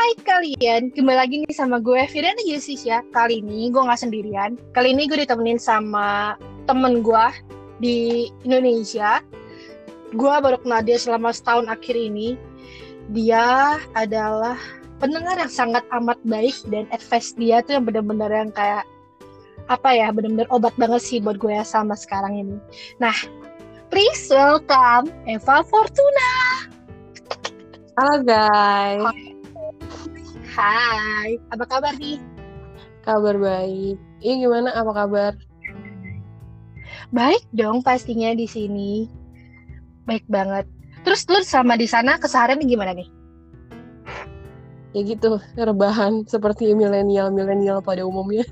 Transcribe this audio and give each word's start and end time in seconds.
Hai 0.00 0.16
kalian, 0.24 0.96
kembali 0.96 1.12
lagi 1.12 1.34
nih 1.44 1.52
sama 1.52 1.76
gue 1.76 2.00
Firana 2.08 2.40
Yusis 2.48 2.88
ya. 2.88 3.04
Kali 3.12 3.44
ini 3.44 3.68
gue 3.68 3.84
gak 3.84 4.00
sendirian. 4.00 4.56
Kali 4.72 4.96
ini 4.96 5.04
gue 5.04 5.28
ditemenin 5.28 5.60
sama 5.60 6.40
temen 6.64 7.04
gue 7.04 7.26
di 7.84 7.98
Indonesia. 8.48 9.20
Gue 10.16 10.32
baru 10.40 10.56
kenal 10.56 10.88
dia 10.88 10.96
selama 10.96 11.36
setahun 11.36 11.68
akhir 11.68 11.92
ini. 12.00 12.40
Dia 13.12 13.76
adalah 13.92 14.56
pendengar 15.04 15.36
yang 15.36 15.52
sangat 15.52 15.84
amat 15.92 16.16
baik 16.24 16.56
Dan 16.72 16.88
advice 16.96 17.36
dia 17.36 17.60
tuh 17.60 17.76
yang 17.76 17.84
bener-bener 17.84 18.32
yang 18.32 18.48
kayak 18.56 18.88
Apa 19.68 19.92
ya, 19.92 20.08
bener-bener 20.16 20.48
obat 20.48 20.72
banget 20.80 21.04
sih 21.04 21.20
buat 21.20 21.36
gue 21.36 21.52
ya 21.52 21.60
sama 21.60 21.92
sekarang 21.92 22.40
ini. 22.40 22.56
Nah, 23.04 23.20
please 23.92 24.32
welcome 24.32 25.12
Eva 25.28 25.60
Fortuna. 25.60 26.32
Halo 28.00 28.24
guys. 28.24 29.04
Hai, 29.04 29.29
apa 31.50 31.64
kabar 31.68 31.94
nih? 31.98 32.18
Kabar 33.06 33.36
baik. 33.38 33.96
Iya 34.20 34.34
gimana? 34.46 34.74
Apa 34.74 34.92
kabar? 34.92 35.32
Baik 37.10 37.42
dong 37.54 37.82
pastinya 37.82 38.34
di 38.34 38.46
sini. 38.46 39.06
Baik 40.06 40.26
banget. 40.26 40.66
Terus 41.06 41.24
lu 41.30 41.40
sama 41.46 41.78
di 41.80 41.86
sana 41.88 42.20
keseharian 42.20 42.60
gimana 42.66 42.92
nih? 42.92 43.08
Ya 44.90 45.06
gitu, 45.06 45.38
rebahan 45.54 46.26
seperti 46.26 46.74
milenial-milenial 46.74 47.78
pada 47.78 48.02
umumnya. 48.02 48.42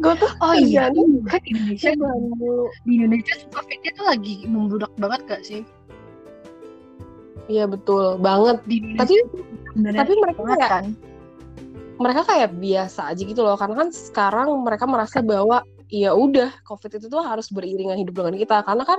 Gue 0.00 0.12
tuh 0.20 0.28
oh 0.44 0.56
iya 0.56 0.92
kan 1.28 1.40
Indonesia 1.48 1.92
dulu. 1.96 2.68
Di 2.84 2.92
Indonesia 3.00 3.34
COVID-nya 3.48 3.90
tuh 3.96 4.04
lagi 4.08 4.34
membludak 4.44 4.92
banget 5.00 5.20
gak 5.28 5.42
sih? 5.44 5.62
Iya 7.48 7.68
betul 7.68 8.20
banget. 8.20 8.60
Di 8.64 8.96
Tapi 8.96 9.14
Indonesia 9.74 10.02
tapi 10.06 10.14
mereka 10.18 10.40
kayak 10.42 10.70
kan. 10.70 10.86
mereka 11.98 12.20
kayak 12.26 12.50
biasa 12.58 13.00
aja 13.14 13.22
gitu 13.22 13.40
loh 13.42 13.54
karena 13.58 13.74
kan 13.78 13.88
sekarang 13.94 14.48
mereka 14.62 14.84
merasa 14.86 15.18
bahwa 15.22 15.62
ya 15.92 16.10
udah 16.16 16.50
covid 16.66 16.98
itu 16.98 17.06
tuh 17.06 17.22
harus 17.22 17.50
beriringan 17.52 18.00
hidup 18.00 18.24
dengan 18.24 18.34
kita 18.34 18.56
karena 18.66 18.82
kan 18.82 18.98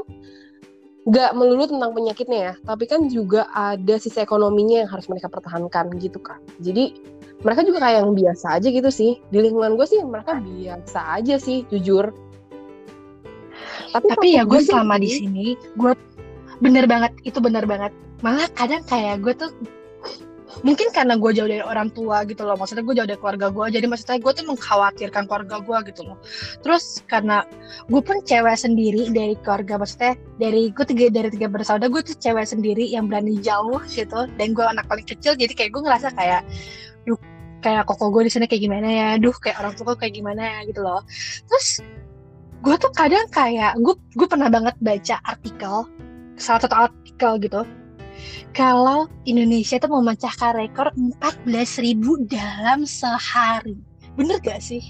nggak 1.05 1.31
melulu 1.37 1.69
tentang 1.69 1.93
penyakitnya 1.93 2.39
ya 2.39 2.53
tapi 2.65 2.89
kan 2.89 3.05
juga 3.11 3.45
ada 3.53 3.95
sisi 4.01 4.17
ekonominya 4.17 4.85
yang 4.85 4.89
harus 4.89 5.05
mereka 5.05 5.29
pertahankan 5.29 5.93
gitu 6.01 6.17
kan 6.17 6.41
jadi 6.63 6.97
mereka 7.45 7.61
juga 7.61 7.85
kayak 7.85 7.97
yang 8.01 8.13
biasa 8.17 8.57
aja 8.57 8.67
gitu 8.73 8.89
sih 8.89 9.21
di 9.29 9.37
lingkungan 9.37 9.77
gue 9.77 9.85
sih 9.85 10.01
mereka 10.01 10.41
biasa 10.41 11.21
aja 11.21 11.35
sih 11.37 11.61
jujur 11.69 12.09
Tapi 13.95 14.35
ya 14.35 14.43
gue 14.43 14.59
selama 14.59 14.99
di 14.99 15.07
sini, 15.07 15.47
gue 15.79 15.93
bener 16.59 16.83
banget 16.83 17.15
itu 17.23 17.39
bener 17.39 17.63
banget. 17.63 17.95
Malah 18.19 18.51
kadang 18.55 18.83
kayak 18.83 19.23
gue 19.23 19.33
tuh 19.35 19.51
mungkin 20.63 20.87
karena 20.93 21.19
gue 21.19 21.31
jauh 21.35 21.49
dari 21.49 21.63
orang 21.65 21.91
tua 21.91 22.23
gitu 22.23 22.47
loh 22.47 22.55
maksudnya 22.55 22.85
gue 22.85 22.95
jauh 22.95 23.09
dari 23.09 23.19
keluarga 23.19 23.51
gue 23.51 23.65
jadi 23.75 23.85
maksudnya 23.89 24.21
gue 24.21 24.31
tuh 24.31 24.45
mengkhawatirkan 24.47 25.23
keluarga 25.27 25.55
gue 25.59 25.77
gitu 25.91 26.01
loh. 26.07 26.17
Terus 26.63 27.03
karena 27.09 27.43
gue 27.89 28.01
pun 28.01 28.23
cewek 28.23 28.55
sendiri 28.55 29.11
dari 29.11 29.35
keluarga 29.43 29.81
maksudnya 29.81 30.15
dari 30.39 30.71
gue 30.71 30.85
tiga 30.87 31.11
dari 31.11 31.29
tiga 31.33 31.47
bersaudara 31.51 31.91
gue 31.91 32.01
tuh 32.05 32.15
cewek 32.15 32.45
sendiri 32.47 32.85
yang 32.87 33.11
berani 33.11 33.41
jauh 33.43 33.81
gitu 33.91 34.29
dan 34.39 34.47
gue 34.55 34.65
anak 34.65 34.85
paling 34.87 35.07
kecil 35.07 35.35
jadi 35.35 35.51
kayak 35.51 35.71
gue 35.75 35.81
ngerasa 35.83 36.13
kayak 36.15 36.41
duh 37.03 37.19
kayak 37.59 37.83
koko 37.89 38.13
gue 38.13 38.29
di 38.29 38.31
sana 38.31 38.45
kayak 38.45 38.63
gimana 38.63 38.87
ya? 38.87 39.09
Duh 39.17 39.35
kayak 39.35 39.57
orang 39.59 39.73
tua 39.75 39.97
kayak 39.97 40.13
gimana 40.15 40.41
ya? 40.41 40.59
Gitu 40.69 40.79
loh. 40.79 41.01
Terus 41.49 41.81
gue 42.65 42.75
tuh 42.81 42.91
kadang 42.95 43.25
kayak 43.29 43.77
gue 43.77 43.93
gue 44.17 44.27
pernah 44.29 44.49
banget 44.49 44.73
baca 44.81 45.21
artikel 45.21 45.85
salah 46.35 46.61
satu 46.65 46.75
artikel 46.75 47.37
gitu 47.39 47.61
kalau 48.55 49.09
Indonesia 49.27 49.77
tuh 49.77 49.91
memecahkan 49.91 50.55
rekor 50.55 50.91
14.000 50.95 51.97
dalam 52.29 52.87
sehari. 52.87 53.77
Bener 54.15 54.39
gak 54.39 54.63
sih? 54.63 54.83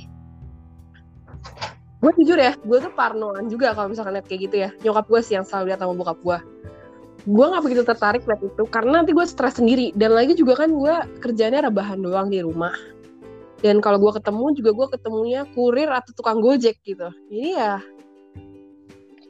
Gue 2.04 2.12
jujur 2.22 2.38
ya 2.38 2.54
gue 2.54 2.78
tuh 2.78 2.94
parnoan 2.94 3.50
juga 3.50 3.74
kalau 3.74 3.90
misalkan 3.90 4.14
lihat 4.20 4.28
kayak 4.30 4.42
gitu 4.52 4.56
ya. 4.68 4.70
Nyokap 4.86 5.06
gue 5.10 5.22
sih 5.26 5.34
yang 5.34 5.46
selalu 5.48 5.74
lihat 5.74 5.80
sama 5.82 5.94
bokap 5.98 6.20
gue 6.22 6.40
gue 7.26 7.42
nggak 7.42 7.64
begitu 7.66 7.82
tertarik 7.82 8.22
lihat 8.30 8.42
itu 8.46 8.64
karena 8.70 9.02
nanti 9.02 9.12
gue 9.12 9.26
stres 9.26 9.58
sendiri. 9.58 9.90
Dan 9.98 10.14
lagi 10.14 10.38
juga 10.38 10.62
kan 10.62 10.70
gue 10.70 10.96
kerjanya 11.26 11.66
rebahan 11.66 11.98
doang 11.98 12.30
di 12.30 12.40
rumah. 12.46 12.74
Dan 13.66 13.82
kalau 13.82 13.98
gue 13.98 14.14
ketemu 14.14 14.46
juga 14.54 14.72
gue 14.78 14.88
ketemunya 14.94 15.42
kurir 15.58 15.90
atau 15.90 16.14
tukang 16.14 16.38
gojek 16.38 16.78
gitu. 16.86 17.10
Jadi 17.34 17.58
ya 17.58 17.82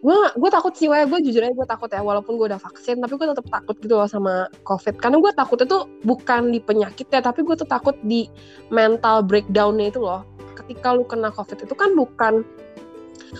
gue 0.05 0.17
gue 0.37 0.49
takut 0.53 0.69
sih 0.77 0.85
Waya 0.85 1.09
gue 1.09 1.17
jujur 1.25 1.41
aja 1.41 1.55
gue 1.57 1.67
takut 1.67 1.89
ya. 1.89 2.05
Walaupun 2.05 2.37
gue 2.37 2.45
udah 2.53 2.61
vaksin 2.61 3.01
tapi 3.01 3.17
gue 3.17 3.27
tetap 3.33 3.47
takut 3.49 3.75
gitu 3.81 3.97
loh 3.97 4.05
sama 4.05 4.45
covid. 4.61 5.01
Karena 5.01 5.17
gue 5.17 5.31
takutnya 5.33 5.65
tuh 5.65 5.89
bukan 6.05 6.53
di 6.53 6.61
penyakitnya 6.61 7.25
tapi 7.25 7.41
gue 7.41 7.55
tuh 7.57 7.65
takut 7.65 7.97
di 8.05 8.29
mental 8.69 9.25
breakdownnya 9.25 9.89
itu 9.89 10.05
loh. 10.05 10.21
Ketika 10.53 10.93
lu 10.93 11.09
kena 11.09 11.33
covid 11.33 11.57
itu 11.65 11.73
kan 11.73 11.97
bukan 11.97 12.45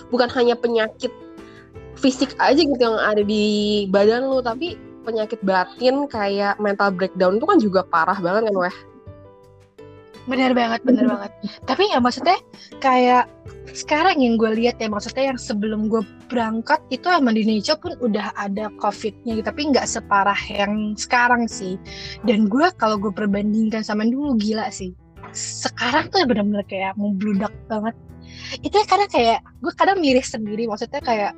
bukan 0.10 0.30
hanya 0.34 0.58
penyakit 0.58 1.14
fisik 1.96 2.34
aja 2.42 2.60
gitu 2.60 2.82
yang 2.82 2.98
ada 3.00 3.22
di 3.22 3.86
badan 3.88 4.28
lu 4.28 4.42
tapi 4.44 4.76
penyakit 5.06 5.40
batin 5.46 6.10
kayak 6.10 6.58
mental 6.58 6.92
breakdown 6.92 7.38
itu 7.38 7.46
kan 7.46 7.58
juga 7.62 7.82
parah 7.86 8.18
banget 8.18 8.50
kan 8.52 8.56
weh 8.58 8.78
bener 10.26 10.52
banget 10.58 10.82
bener 10.82 11.06
banget. 11.06 11.32
Tapi 11.70 11.90
ya 11.94 12.02
maksudnya 12.02 12.38
kayak 12.82 13.30
sekarang 13.76 14.22
yang 14.22 14.38
gue 14.40 14.52
lihat 14.58 14.82
ya 14.82 14.90
maksudnya 14.90 15.34
yang 15.34 15.40
sebelum 15.40 15.90
gue 15.90 16.02
berangkat 16.30 16.82
itu 16.90 17.06
emang 17.10 17.38
di 17.38 17.46
Indonesia 17.46 17.78
pun 17.78 17.94
udah 18.02 18.34
ada 18.38 18.74
covidnya 18.82 19.38
gitu. 19.38 19.46
Tapi 19.46 19.62
nggak 19.70 19.86
separah 19.86 20.38
yang 20.50 20.98
sekarang 20.98 21.46
sih. 21.46 21.78
Dan 22.26 22.50
gue 22.50 22.66
kalau 22.82 22.98
gue 22.98 23.14
perbandingkan 23.14 23.86
sama 23.86 24.06
dulu 24.06 24.34
gila 24.38 24.70
sih. 24.74 24.94
Sekarang 25.36 26.10
tuh 26.10 26.26
bener-bener 26.26 26.66
kayak 26.66 26.98
membludak 26.98 27.54
banget. 27.70 27.94
Itu 28.66 28.82
ya 28.82 28.86
kadang 28.90 29.12
kayak 29.14 29.40
gue 29.62 29.74
kadang 29.78 29.98
miris 30.02 30.34
sendiri 30.34 30.66
maksudnya 30.66 31.02
kayak 31.06 31.34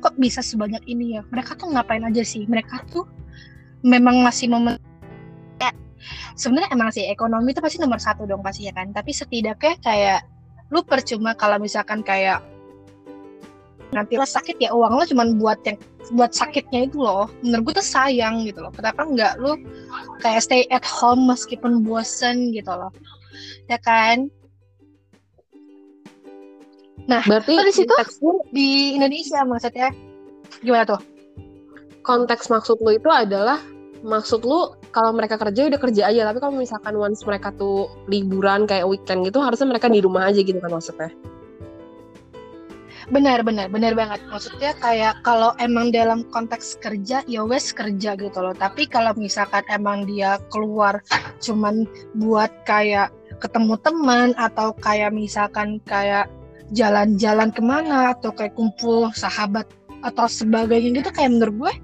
kok 0.00 0.16
bisa 0.16 0.40
sebanyak 0.40 0.80
ini 0.88 1.20
ya? 1.20 1.22
Mereka 1.28 1.60
tuh 1.60 1.68
ngapain 1.68 2.04
aja 2.04 2.24
sih? 2.24 2.48
Mereka 2.48 2.88
tuh 2.88 3.04
memang 3.84 4.24
masih 4.24 4.48
ya, 5.60 5.70
sebenarnya 6.34 6.70
emang 6.72 6.90
sih 6.92 7.06
ekonomi 7.08 7.52
itu 7.52 7.60
pasti 7.60 7.78
nomor 7.80 8.00
satu 8.00 8.24
dong 8.24 8.40
pasti 8.40 8.68
ya 8.68 8.72
kan? 8.74 8.90
Tapi 8.92 9.10
setidaknya 9.12 9.74
kayak 9.80 10.20
lu 10.70 10.80
percuma 10.86 11.34
kalau 11.34 11.58
misalkan 11.58 12.00
kayak 12.06 12.40
nanti 13.90 14.14
lo 14.14 14.22
sakit 14.22 14.62
ya 14.62 14.70
uang 14.70 15.02
lo 15.02 15.04
cuma 15.06 15.26
buat 15.34 15.58
yang 15.66 15.74
buat 16.14 16.30
sakitnya 16.34 16.86
itu 16.90 17.02
loh. 17.02 17.26
Menurut 17.42 17.70
gue 17.70 17.74
tuh 17.82 17.86
sayang 17.86 18.46
gitu 18.46 18.62
loh. 18.62 18.72
Kenapa 18.74 19.02
nggak 19.06 19.34
lu 19.42 19.58
kayak 20.22 20.42
stay 20.42 20.62
at 20.70 20.86
home 20.86 21.26
meskipun 21.26 21.82
bosen 21.82 22.54
gitu 22.54 22.70
loh? 22.70 22.90
Ya 23.66 23.78
kan? 23.82 24.30
Nah 27.10 27.22
berarti 27.26 27.52
di 27.58 27.74
situ? 27.74 27.94
di 28.54 28.94
Indonesia 28.94 29.42
maksudnya. 29.42 29.90
Gimana 30.62 30.96
tuh? 30.96 31.00
Konteks 32.06 32.48
maksud 32.48 32.78
lu 32.82 32.96
itu 32.96 33.10
adalah 33.10 33.60
maksud 34.00 34.44
lu 34.48 34.72
kalau 34.90 35.12
mereka 35.12 35.36
kerja 35.36 35.68
udah 35.68 35.80
kerja 35.80 36.02
aja 36.08 36.24
tapi 36.28 36.38
kalau 36.40 36.56
misalkan 36.56 36.96
once 36.96 37.20
mereka 37.28 37.52
tuh 37.52 37.88
liburan 38.08 38.64
kayak 38.64 38.88
weekend 38.88 39.28
gitu 39.28 39.44
harusnya 39.44 39.68
mereka 39.68 39.92
di 39.92 40.00
rumah 40.00 40.28
aja 40.32 40.40
gitu 40.40 40.56
kan 40.56 40.72
maksudnya 40.72 41.12
Benar, 43.10 43.42
benar, 43.42 43.66
benar 43.66 43.98
banget. 43.98 44.22
Maksudnya 44.30 44.70
kayak 44.78 45.26
kalau 45.26 45.50
emang 45.58 45.90
dalam 45.90 46.22
konteks 46.30 46.78
kerja, 46.78 47.26
ya 47.26 47.42
wes 47.42 47.74
kerja 47.74 48.14
gitu 48.14 48.38
loh. 48.38 48.54
Tapi 48.54 48.86
kalau 48.86 49.10
misalkan 49.18 49.66
emang 49.66 50.06
dia 50.06 50.38
keluar 50.54 51.02
cuman 51.42 51.90
buat 52.22 52.54
kayak 52.70 53.10
ketemu 53.42 53.74
teman 53.82 54.30
atau 54.38 54.70
kayak 54.78 55.10
misalkan 55.10 55.82
kayak 55.90 56.30
jalan-jalan 56.70 57.50
ke 57.50 57.58
mana 57.58 58.14
atau 58.14 58.30
kayak 58.30 58.54
kumpul 58.54 59.10
sahabat 59.10 59.66
atau 60.06 60.30
sebagainya 60.30 61.02
gitu 61.02 61.10
kayak 61.10 61.34
menurut 61.34 61.56
gue 61.66 61.74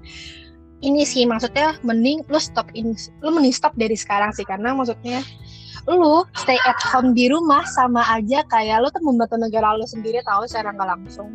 ini 0.85 1.03
sih 1.03 1.25
maksudnya 1.25 1.77
mending 1.81 2.21
lu 2.29 2.37
stop 2.37 2.69
in 2.77 2.93
lu 3.25 3.29
mending 3.33 3.53
stop 3.53 3.73
dari 3.73 3.97
sekarang 3.97 4.29
sih 4.33 4.45
karena 4.45 4.77
maksudnya 4.77 5.25
lu 5.87 6.27
stay 6.35 6.59
at 6.67 6.77
home 6.91 7.15
di 7.15 7.31
rumah 7.31 7.63
sama 7.71 8.03
aja 8.11 8.43
kayak 8.51 8.83
lu 8.83 8.87
tuh 8.91 9.01
membantu 9.01 9.39
negara 9.39 9.73
lu 9.73 9.87
sendiri 9.87 10.19
tahu 10.27 10.43
secara 10.43 10.75
nggak 10.75 10.99
langsung. 10.99 11.31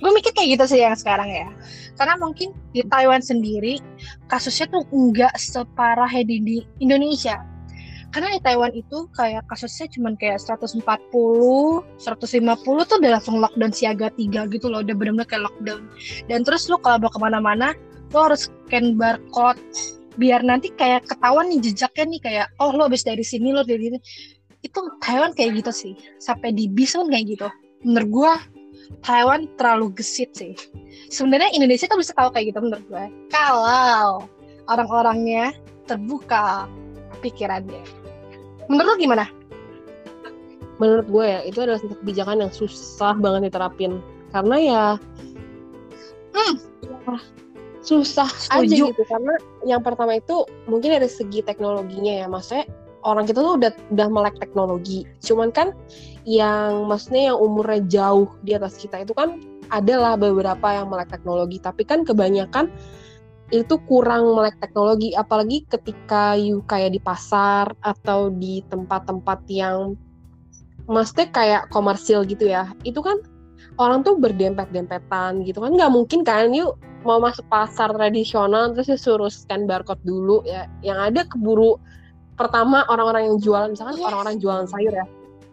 Gue 0.00 0.16
mikir 0.16 0.32
kayak 0.32 0.56
gitu 0.56 0.64
sih 0.72 0.80
yang 0.80 0.96
sekarang 0.96 1.28
ya. 1.28 1.50
Karena 1.98 2.16
mungkin 2.16 2.56
di 2.72 2.80
Taiwan 2.86 3.20
sendiri 3.20 3.82
kasusnya 4.30 4.70
tuh 4.72 4.86
nggak 4.88 5.36
separah 5.36 6.08
di, 6.24 6.40
di 6.40 6.56
Indonesia. 6.80 7.44
Karena 8.10 8.32
di 8.32 8.40
Taiwan 8.42 8.74
itu 8.74 9.06
kayak 9.14 9.46
kasusnya 9.46 9.86
cuman 9.92 10.18
kayak 10.18 10.42
140, 10.42 10.82
150 10.82 12.88
tuh 12.88 12.96
udah 12.98 13.10
langsung 13.14 13.38
lockdown 13.38 13.70
siaga 13.70 14.10
3 14.18 14.50
gitu 14.50 14.66
loh, 14.66 14.82
udah 14.82 14.94
bener-bener 14.98 15.28
kayak 15.30 15.46
lockdown. 15.46 15.86
Dan 16.26 16.42
terus 16.42 16.66
lu 16.66 16.74
kalau 16.82 16.98
mau 16.98 17.12
ke 17.12 17.22
mana-mana, 17.22 17.70
lu 18.10 18.18
harus 18.18 18.50
scan 18.66 18.98
barcode 18.98 19.62
biar 20.18 20.42
nanti 20.42 20.74
kayak 20.74 21.06
ketahuan 21.06 21.48
nih 21.48 21.62
jejaknya 21.62 22.04
nih 22.10 22.20
kayak 22.20 22.46
oh 22.58 22.74
lo 22.74 22.90
habis 22.90 23.06
dari 23.06 23.22
sini 23.22 23.54
lo 23.54 23.62
dari 23.62 23.90
sini. 23.90 23.98
Itu 24.60 24.84
Taiwan 25.00 25.32
kayak 25.32 25.64
gitu 25.64 25.72
sih. 25.72 25.92
Sampai 26.20 26.52
di 26.52 26.68
bis 26.68 26.92
pun 26.92 27.08
kayak 27.08 27.26
gitu. 27.38 27.48
Menurut 27.86 28.10
gua 28.12 28.32
Taiwan 29.00 29.46
terlalu 29.56 29.94
gesit 29.96 30.34
sih. 30.34 30.52
Sebenarnya 31.08 31.54
Indonesia 31.54 31.86
tuh 31.86 32.02
bisa 32.02 32.12
tahu 32.12 32.34
kayak 32.34 32.52
gitu 32.52 32.58
menurut 32.60 32.84
gue 32.90 33.04
kalau 33.30 34.26
orang-orangnya 34.66 35.54
terbuka 35.86 36.66
pikirannya. 37.22 37.80
Menurut 38.66 38.94
lo 38.94 38.96
gimana? 38.98 39.24
Menurut 40.82 41.06
gue 41.06 41.24
ya 41.24 41.40
itu 41.46 41.58
adalah 41.62 41.80
satu 41.80 41.96
kebijakan 42.02 42.44
yang 42.44 42.52
susah 42.52 43.14
banget 43.16 43.50
diterapin. 43.50 44.02
Karena 44.30 44.56
ya, 44.58 44.84
hmm. 46.34 46.54
ya 46.86 47.18
susah 47.80 48.28
Setuju. 48.28 48.60
aja 48.60 48.92
gitu 48.92 49.02
karena 49.08 49.34
yang 49.64 49.80
pertama 49.80 50.20
itu 50.20 50.44
mungkin 50.68 51.00
dari 51.00 51.08
segi 51.08 51.40
teknologinya 51.40 52.24
ya 52.24 52.26
maksudnya 52.28 52.68
orang 53.04 53.24
kita 53.24 53.40
tuh 53.40 53.54
udah 53.56 53.72
udah 53.92 54.08
melek 54.12 54.36
teknologi. 54.40 55.08
Cuman 55.24 55.48
kan 55.52 55.72
yang 56.28 56.84
maksudnya 56.88 57.32
yang 57.32 57.38
umurnya 57.40 57.80
jauh 57.88 58.28
di 58.44 58.52
atas 58.56 58.76
kita 58.76 59.02
itu 59.02 59.16
kan 59.16 59.40
adalah 59.72 60.18
beberapa 60.18 60.68
yang 60.74 60.90
melek 60.90 61.08
teknologi. 61.08 61.58
Tapi 61.60 61.82
kan 61.86 62.04
kebanyakan 62.04 62.68
itu 63.50 63.74
kurang 63.90 64.38
melek 64.38 64.54
teknologi 64.62 65.10
apalagi 65.16 65.66
ketika 65.66 66.38
you 66.38 66.62
kayak 66.70 66.94
di 66.94 67.00
pasar 67.02 67.74
atau 67.82 68.30
di 68.30 68.62
tempat-tempat 68.70 69.42
yang 69.50 69.98
maksudnya 70.86 71.28
kayak 71.32 71.62
komersil 71.72 72.22
gitu 72.28 72.50
ya. 72.50 72.70
Itu 72.84 73.00
kan 73.02 73.18
orang 73.80 74.04
tuh 74.04 74.20
berdempet-dempetan 74.20 75.42
gitu 75.48 75.64
kan. 75.64 75.72
Nggak 75.74 75.92
mungkin 75.92 76.20
kan 76.22 76.52
yuk 76.52 76.76
mau 77.02 77.18
masuk 77.20 77.44
pasar 77.48 77.92
tradisional 77.96 78.76
terus 78.76 79.00
suruh 79.00 79.32
scan 79.32 79.64
barcode 79.64 80.00
dulu 80.04 80.44
ya. 80.44 80.68
Yang 80.84 80.98
ada 81.12 81.20
keburu 81.28 81.80
pertama 82.36 82.84
orang-orang 82.88 83.32
yang 83.32 83.36
jualan 83.40 83.68
misalkan 83.72 83.96
yes. 84.00 84.04
orang-orang 84.04 84.34
jualan 84.40 84.66
sayur 84.68 84.92
ya. 84.92 85.06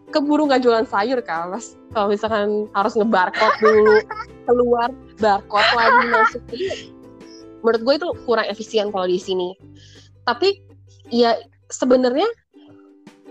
Keburu 0.07 0.47
nggak 0.47 0.63
jualan 0.63 0.87
sayur 0.87 1.19
kan 1.23 1.51
mas. 1.51 1.75
Kalau 1.91 2.07
misalkan 2.11 2.71
harus 2.71 2.93
ngebarcode 2.95 3.57
dulu 3.59 3.95
keluar 4.47 4.89
barcode 5.19 5.71
lagi 5.75 6.05
masuk. 6.11 6.41
Jadi 6.51 6.67
menurut 7.63 7.81
gue 7.83 7.95
itu 7.99 8.07
kurang 8.23 8.47
efisien 8.47 8.87
kalau 8.91 9.07
di 9.07 9.19
sini. 9.19 9.55
Tapi 10.23 10.59
ya 11.11 11.35
sebenarnya 11.71 12.27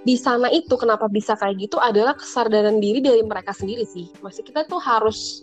di 0.06 0.14
sana 0.14 0.46
itu 0.54 0.78
kenapa 0.78 1.10
bisa 1.10 1.34
kayak 1.34 1.66
gitu 1.66 1.82
adalah 1.82 2.14
kesadaran 2.14 2.78
diri 2.78 3.02
dari 3.02 3.26
mereka 3.26 3.50
sendiri 3.50 3.82
sih. 3.82 4.06
Masih 4.22 4.46
kita 4.46 4.62
tuh 4.70 4.78
harus 4.78 5.42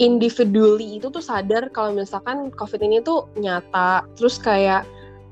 individually 0.00 0.96
itu 0.96 1.12
tuh 1.12 1.20
sadar 1.20 1.68
kalau 1.72 1.92
misalkan 1.92 2.48
COVID 2.54 2.80
ini 2.80 3.04
tuh 3.04 3.28
nyata, 3.36 4.06
terus 4.16 4.40
kayak 4.40 4.88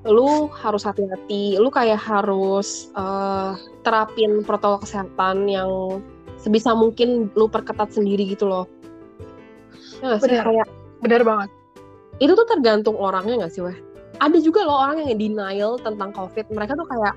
lu 0.08 0.48
harus 0.52 0.88
hati-hati, 0.88 1.60
lu 1.60 1.68
kayak 1.68 2.00
harus 2.00 2.88
uh, 2.96 3.56
terapin 3.84 4.40
protokol 4.44 4.80
kesehatan 4.84 5.44
yang 5.48 6.00
sebisa 6.40 6.72
mungkin 6.72 7.28
lu 7.36 7.48
perketat 7.48 7.92
sendiri 7.92 8.24
gitu 8.28 8.48
loh. 8.48 8.64
Ya 10.00 10.16
benar, 10.16 10.44
kayak 10.48 10.68
benar 11.04 11.22
banget. 11.24 11.50
Itu 12.20 12.32
tuh 12.32 12.48
tergantung 12.48 12.96
orangnya 12.96 13.44
gak 13.44 13.52
sih, 13.52 13.64
weh? 13.64 13.76
Ada 14.20 14.40
juga 14.40 14.64
loh 14.64 14.76
orang 14.76 15.04
yang 15.04 15.16
denial 15.16 15.80
tentang 15.80 16.12
COVID. 16.12 16.52
Mereka 16.52 16.76
tuh 16.76 16.88
kayak 16.88 17.16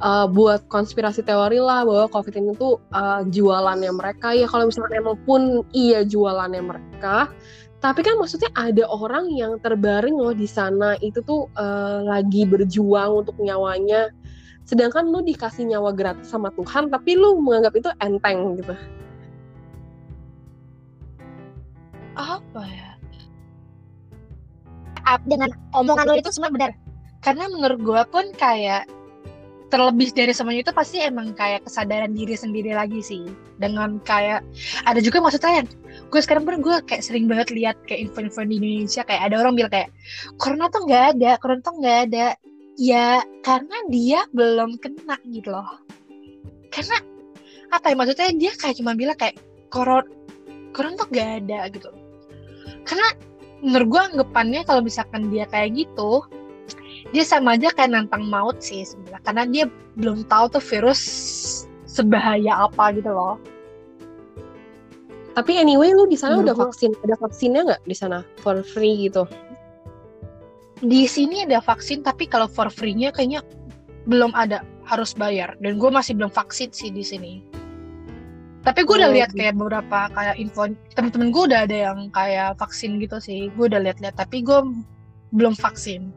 uh, 0.00 0.26
buat 0.26 0.66
konspirasi 0.72 1.22
teori 1.22 1.60
lah 1.60 1.84
bahwa 1.86 2.10
COVID 2.10 2.34
ini 2.36 2.52
tuh 2.56 2.80
uh, 2.92 3.22
jualannya 3.28 3.92
mereka. 3.94 4.34
Ya 4.34 4.50
kalau 4.50 4.68
misalnya 4.68 5.00
emang 5.00 5.16
pun 5.24 5.62
iya 5.72 6.02
jualannya 6.02 6.60
mereka 6.64 7.30
tapi 7.80 8.04
kan 8.04 8.20
maksudnya 8.20 8.52
ada 8.52 8.84
orang 8.92 9.32
yang 9.32 9.56
terbaring 9.56 10.12
loh 10.12 10.36
di 10.36 10.44
sana. 10.44 11.00
Itu 11.00 11.24
tuh 11.24 11.48
uh, 11.56 12.04
lagi 12.04 12.44
berjuang 12.44 13.24
untuk 13.24 13.40
nyawanya. 13.40 14.12
Sedangkan 14.68 15.08
lu 15.08 15.24
dikasih 15.24 15.64
nyawa 15.64 15.96
gratis 15.96 16.28
sama 16.28 16.52
Tuhan 16.52 16.92
tapi 16.92 17.16
lu 17.16 17.40
menganggap 17.40 17.72
itu 17.80 17.88
enteng 18.04 18.60
gitu. 18.60 18.76
Apa 22.20 22.62
ya? 22.68 22.90
Dengan 25.24 25.50
omongan 25.72 26.06
lo 26.06 26.14
itu 26.20 26.30
semua 26.30 26.52
benar. 26.52 26.76
Karena 27.24 27.48
menurut 27.48 27.80
gue 27.80 28.02
pun 28.12 28.24
kayak 28.36 28.84
terlebih 29.70 30.10
dari 30.10 30.34
semuanya 30.34 30.66
itu 30.66 30.74
pasti 30.74 30.98
emang 30.98 31.32
kayak 31.38 31.62
kesadaran 31.64 32.10
diri 32.10 32.34
sendiri 32.34 32.74
lagi 32.74 32.98
sih. 33.00 33.24
Dengan 33.56 34.02
kayak 34.02 34.42
ada 34.84 34.98
juga 34.98 35.22
maksudnya 35.22 35.64
gue 36.10 36.20
sekarang 36.20 36.42
pun 36.42 36.58
gue 36.58 36.76
kayak 36.84 37.06
sering 37.06 37.30
banget 37.30 37.54
lihat 37.54 37.78
kayak 37.86 38.10
info-info 38.10 38.42
di 38.44 38.58
Indonesia 38.58 39.06
kayak 39.06 39.30
ada 39.30 39.36
orang 39.38 39.54
bilang 39.54 39.72
kayak 39.72 39.88
corona 40.42 40.66
tuh 40.68 40.82
nggak 40.84 41.04
ada 41.16 41.30
corona 41.38 41.62
tuh 41.62 41.74
nggak 41.78 41.98
ada. 42.10 42.26
Ya 42.76 43.22
karena 43.46 43.76
dia 43.88 44.20
belum 44.34 44.82
kena 44.82 45.16
gitu 45.30 45.54
loh. 45.54 45.80
Karena 46.74 46.98
apa 47.70 47.86
ya 47.90 47.94
maksudnya 47.94 48.28
dia 48.34 48.52
kayak 48.58 48.76
cuma 48.82 48.98
bilang 48.98 49.14
kayak 49.14 49.38
corona 49.70 50.10
corona 50.74 50.98
tuh 50.98 51.08
nggak 51.14 51.30
ada 51.46 51.58
gitu. 51.70 51.90
Karena 52.82 53.08
menurut 53.62 53.88
gue 53.92 54.02
anggapannya 54.16 54.60
kalau 54.66 54.82
misalkan 54.82 55.28
dia 55.30 55.44
kayak 55.46 55.76
gitu 55.76 56.24
dia 57.10 57.24
sama 57.26 57.58
aja 57.58 57.74
kayak 57.74 57.90
nantang 57.90 58.30
maut 58.30 58.62
sih 58.62 58.86
sebenarnya. 58.86 59.20
Karena 59.26 59.42
dia 59.46 59.64
belum 59.98 60.26
tahu 60.30 60.58
tuh 60.58 60.62
virus 60.62 61.00
sebahaya 61.90 62.70
apa 62.70 62.94
gitu 62.94 63.10
loh. 63.10 63.36
Tapi 65.34 65.58
anyway 65.58 65.94
lu 65.94 66.06
di 66.10 66.18
sana 66.18 66.42
udah 66.42 66.54
vaksin 66.54 66.94
ada 67.06 67.14
vaksinnya 67.18 67.62
nggak 67.66 67.82
di 67.86 67.96
sana? 67.96 68.22
For 68.42 68.62
free 68.62 69.10
gitu? 69.10 69.26
Di 70.80 71.06
sini 71.06 71.44
ada 71.46 71.58
vaksin 71.62 72.02
tapi 72.06 72.26
kalau 72.30 72.46
for 72.46 72.70
free-nya 72.72 73.12
kayaknya 73.12 73.44
belum 74.06 74.34
ada 74.34 74.62
harus 74.86 75.14
bayar. 75.14 75.54
Dan 75.58 75.78
gue 75.78 75.90
masih 75.90 76.18
belum 76.18 76.30
vaksin 76.30 76.70
sih 76.74 76.90
di 76.90 77.02
sini. 77.02 77.42
Tapi 78.60 78.84
gue 78.84 78.96
udah 79.00 79.08
oh, 79.08 79.16
lihat 79.16 79.30
gitu. 79.32 79.40
kayak 79.40 79.54
beberapa 79.56 80.12
kayak 80.12 80.36
info 80.36 80.68
temen-temen 80.92 81.32
gue 81.32 81.42
udah 81.48 81.60
ada 81.64 81.76
yang 81.90 81.98
kayak 82.12 82.58
vaksin 82.60 83.00
gitu 83.00 83.16
sih. 83.22 83.48
Gue 83.54 83.70
udah 83.72 83.80
lihat-lihat 83.80 84.18
tapi 84.18 84.44
gue 84.44 84.60
belum 85.30 85.54
vaksin 85.54 86.10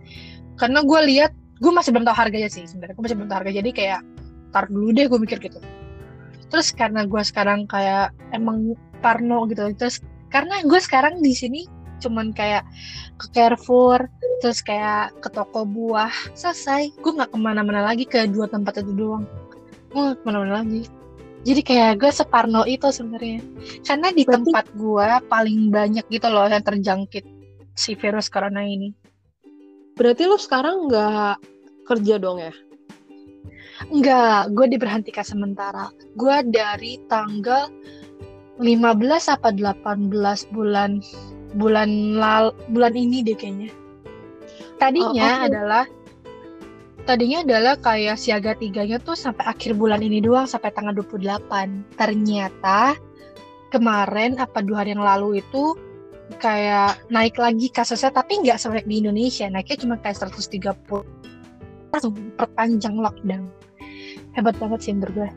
karena 0.58 0.86
gue 0.86 1.00
lihat 1.10 1.32
gue 1.64 1.72
masih 1.72 1.96
belum 1.96 2.06
tahu 2.06 2.18
harganya 2.18 2.50
sih 2.52 2.68
sebenarnya. 2.68 2.96
Gue 2.98 3.04
masih 3.08 3.18
belum 3.18 3.30
tahu 3.30 3.38
harga 3.44 3.52
jadi 3.54 3.70
kayak 3.72 4.02
tar 4.54 4.66
dulu 4.70 4.90
deh 4.94 5.06
gue 5.08 5.20
mikir 5.20 5.38
gitu. 5.40 5.60
Terus 6.52 6.68
karena 6.76 7.08
gue 7.08 7.22
sekarang 7.24 7.66
kayak 7.66 8.14
emang 8.36 8.78
parno 9.02 9.48
gitu. 9.50 9.72
Terus 9.80 10.04
karena 10.30 10.62
gue 10.62 10.80
sekarang 10.82 11.24
di 11.24 11.34
sini 11.34 11.62
cuman 12.04 12.36
kayak 12.36 12.68
ke 13.16 13.32
Carrefour 13.32 14.12
terus 14.44 14.60
kayak 14.60 15.16
ke 15.24 15.30
toko 15.32 15.64
buah 15.64 16.12
selesai. 16.36 16.94
Gue 17.00 17.12
nggak 17.16 17.32
ke 17.32 17.38
mana-mana 17.40 17.82
lagi 17.88 18.04
ke 18.04 18.28
dua 18.30 18.52
tempat 18.52 18.84
itu 18.84 18.94
doang. 18.94 19.26
Gue 19.90 20.12
nggak 20.12 20.18
ke 20.22 20.24
mana-mana 20.28 20.62
lagi. 20.62 20.86
Jadi 21.44 21.62
kayak 21.64 22.00
gue 22.00 22.12
separno 22.12 22.64
itu 22.68 22.88
sebenarnya. 22.88 23.44
Karena 23.84 24.08
di 24.16 24.24
Berarti... 24.24 24.32
tempat 24.48 24.66
gue 24.76 25.08
paling 25.28 25.60
banyak 25.72 26.06
gitu 26.08 26.28
loh 26.32 26.48
yang 26.48 26.64
terjangkit 26.64 27.26
si 27.74 27.98
virus 27.98 28.30
corona 28.30 28.62
ini 28.62 29.03
Berarti 29.94 30.26
lo 30.26 30.38
sekarang 30.42 30.90
nggak 30.90 31.38
kerja 31.86 32.18
dong 32.18 32.42
ya? 32.42 32.54
Enggak, 33.92 34.54
gue 34.54 34.66
diberhentikan 34.74 35.26
sementara. 35.26 35.92
Gue 36.16 36.40
dari 36.48 37.02
tanggal 37.12 37.68
15 38.62 39.34
apa 39.34 39.50
18 39.50 40.54
bulan 40.54 41.02
bulan 41.58 42.18
lal, 42.18 42.54
bulan 42.70 42.94
ini 42.94 43.26
deh 43.26 43.38
kayaknya. 43.38 43.70
Tadinya 44.78 45.30
oh, 45.30 45.38
okay. 45.42 45.48
adalah 45.50 45.86
tadinya 47.04 47.44
adalah 47.44 47.76
kayak 47.78 48.16
siaga 48.16 48.56
tiganya 48.56 48.98
tuh 48.98 49.18
sampai 49.18 49.44
akhir 49.46 49.76
bulan 49.76 50.00
ini 50.00 50.24
doang 50.24 50.48
sampai 50.50 50.72
tanggal 50.72 50.96
28. 50.96 52.00
Ternyata 52.00 52.98
kemarin 53.74 54.38
apa 54.38 54.62
dua 54.62 54.86
hari 54.86 54.94
yang 54.94 55.06
lalu 55.06 55.42
itu 55.42 55.74
kayak 56.40 57.00
naik 57.12 57.36
lagi 57.40 57.68
kasusnya 57.72 58.12
tapi 58.12 58.42
nggak 58.44 58.60
sampai 58.60 58.84
di 58.88 59.04
Indonesia. 59.04 59.48
Naiknya 59.48 59.78
cuma 59.84 59.96
kayak 60.00 60.20
130 60.24 60.64
langsung 61.94 62.14
perpanjang 62.40 62.96
lockdown. 62.98 63.48
Hebat 64.34 64.58
banget 64.58 64.80
sih 64.82 64.94
menurut 64.98 65.14
gue. 65.14 65.30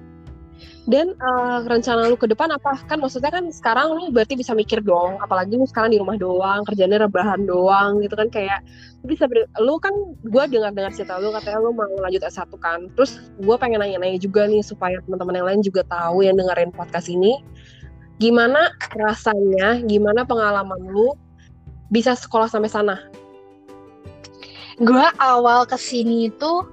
Dan 0.87 1.19
uh, 1.19 1.66
rencana 1.66 2.07
lu 2.07 2.14
ke 2.14 2.31
depan 2.31 2.49
apa? 2.55 2.78
Kan 2.87 3.02
maksudnya 3.02 3.28
kan 3.28 3.50
sekarang 3.50 3.93
lu 3.93 4.14
berarti 4.14 4.38
bisa 4.38 4.55
mikir 4.55 4.81
dong 4.81 5.19
apalagi 5.19 5.59
lu 5.59 5.66
sekarang 5.66 5.90
di 5.93 5.99
rumah 5.99 6.14
doang 6.14 6.62
kerjanya 6.62 7.02
rebahan 7.05 7.43
doang 7.43 7.99
gitu 8.00 8.14
kan 8.14 8.31
kayak 8.31 8.62
lu 9.02 9.11
bisa 9.11 9.26
lu 9.59 9.76
kan 9.83 9.90
gue 10.23 10.43
dengar 10.47 10.71
dengar 10.71 10.95
cerita 10.95 11.19
lu 11.19 11.35
katanya 11.35 11.59
lu 11.61 11.75
mau 11.75 11.90
lanjut 12.00 12.23
S1 12.23 12.49
kan. 12.62 12.87
Terus 12.95 13.19
gue 13.37 13.57
pengen 13.59 13.83
nanya-nanya 13.83 14.23
juga 14.23 14.47
nih 14.47 14.62
supaya 14.62 15.02
teman-teman 15.05 15.35
yang 15.43 15.47
lain 15.50 15.61
juga 15.66 15.83
tahu 15.90 16.23
yang 16.23 16.38
dengerin 16.38 16.71
podcast 16.71 17.11
ini 17.11 17.43
Gimana 18.16 18.73
rasanya, 18.96 19.85
gimana 19.85 20.25
pengalaman 20.25 20.80
lu 20.88 21.12
bisa 21.92 22.16
sekolah 22.16 22.49
sampai 22.49 22.73
sana? 22.73 22.96
Gue 24.80 25.04
awal 25.20 25.68
ke 25.68 25.76
sini 25.76 26.32
itu 26.32 26.64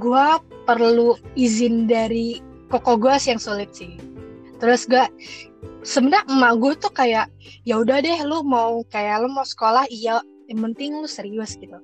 gue 0.00 0.26
perlu 0.68 1.16
izin 1.36 1.88
dari 1.88 2.40
koko 2.72 2.96
gue 2.96 3.14
sih 3.20 3.32
yang 3.32 3.40
sulit 3.40 3.72
sih. 3.72 3.96
Terus 4.56 4.88
gue 4.88 5.04
sebenarnya 5.84 6.24
emak 6.32 6.52
gue 6.60 6.72
tuh 6.80 6.92
kayak 6.92 7.28
ya 7.68 7.80
udah 7.80 8.00
deh 8.00 8.18
lu 8.24 8.40
mau 8.44 8.80
kayak 8.88 9.24
lu 9.24 9.28
mau 9.32 9.44
sekolah 9.44 9.88
iya 9.92 10.20
yang 10.48 10.64
penting 10.72 10.96
lu 11.00 11.08
serius 11.08 11.56
gitu. 11.60 11.76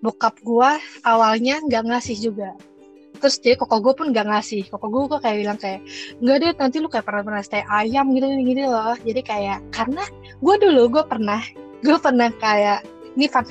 Bokap 0.00 0.36
gue 0.40 0.70
awalnya 1.04 1.60
nggak 1.64 1.84
ngasih 1.88 2.16
juga 2.16 2.56
terus 3.20 3.36
jadi 3.38 3.60
koko 3.60 3.84
gue 3.84 3.94
pun 3.94 4.06
gak 4.10 4.26
ngasih 4.26 4.66
koko 4.72 4.86
gue 4.88 5.02
kok 5.16 5.20
kayak 5.22 5.36
bilang 5.44 5.58
kayak 5.60 5.80
nggak 6.24 6.36
deh 6.40 6.50
nanti 6.56 6.76
lu 6.80 6.88
kayak 6.88 7.06
pernah 7.06 7.22
pernah 7.22 7.42
stay 7.44 7.62
ayam 7.68 8.10
gitu 8.16 8.26
gitu 8.26 8.62
loh 8.66 8.96
jadi 9.04 9.20
kayak 9.20 9.58
karena 9.70 10.02
gue 10.40 10.54
dulu 10.56 10.82
gue 10.98 11.04
pernah 11.04 11.40
gue 11.84 11.96
pernah 12.00 12.28
kayak 12.40 12.82
ini 13.14 13.26
fun 13.28 13.44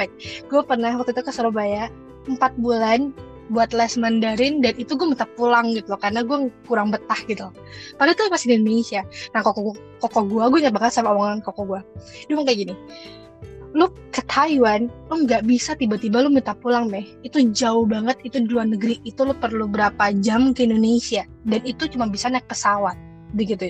gue 0.49 0.61
pernah 0.65 0.91
waktu 0.97 1.13
itu 1.13 1.21
ke 1.21 1.31
Surabaya 1.31 1.93
empat 2.27 2.57
bulan 2.57 3.13
buat 3.49 3.73
les 3.73 3.97
Mandarin 3.97 4.61
dan 4.61 4.77
itu 4.77 4.93
gue 4.93 5.07
minta 5.09 5.25
pulang 5.33 5.73
gitu 5.73 5.93
loh 5.93 5.99
karena 5.99 6.21
gue 6.21 6.53
kurang 6.69 6.93
betah 6.93 7.17
gitu 7.25 7.49
loh. 7.49 7.53
Padahal 7.97 8.13
itu 8.13 8.23
masih 8.29 8.47
di 8.53 8.55
Indonesia. 8.61 9.01
Nah 9.33 9.41
koko 9.41 9.73
koko 9.97 10.19
gue, 10.29 10.43
gue 10.53 10.69
banget 10.69 10.93
sama 10.93 11.17
omongan 11.17 11.41
koko 11.41 11.65
gue. 11.65 11.81
Dia 12.29 12.38
ngomong 12.38 12.45
kayak 12.45 12.59
gini, 12.61 12.73
lu 13.77 13.85
ke 14.09 14.25
Taiwan, 14.25 14.89
lu 15.13 15.29
nggak 15.29 15.45
bisa 15.45 15.77
tiba-tiba 15.77 16.25
lu 16.25 16.33
minta 16.33 16.57
pulang 16.57 16.89
meh. 16.89 17.05
Itu 17.21 17.41
jauh 17.53 17.85
banget, 17.85 18.17
itu 18.25 18.41
di 18.41 18.49
luar 18.49 18.65
negeri, 18.65 18.97
itu 19.05 19.21
lu 19.21 19.38
perlu 19.38 19.69
berapa 19.69 20.09
jam 20.25 20.57
ke 20.57 20.65
Indonesia 20.65 21.21
dan 21.45 21.61
itu 21.65 21.85
cuma 21.89 22.09
bisa 22.09 22.33
naik 22.33 22.49
pesawat 22.49 22.97
begitu. 23.38 23.69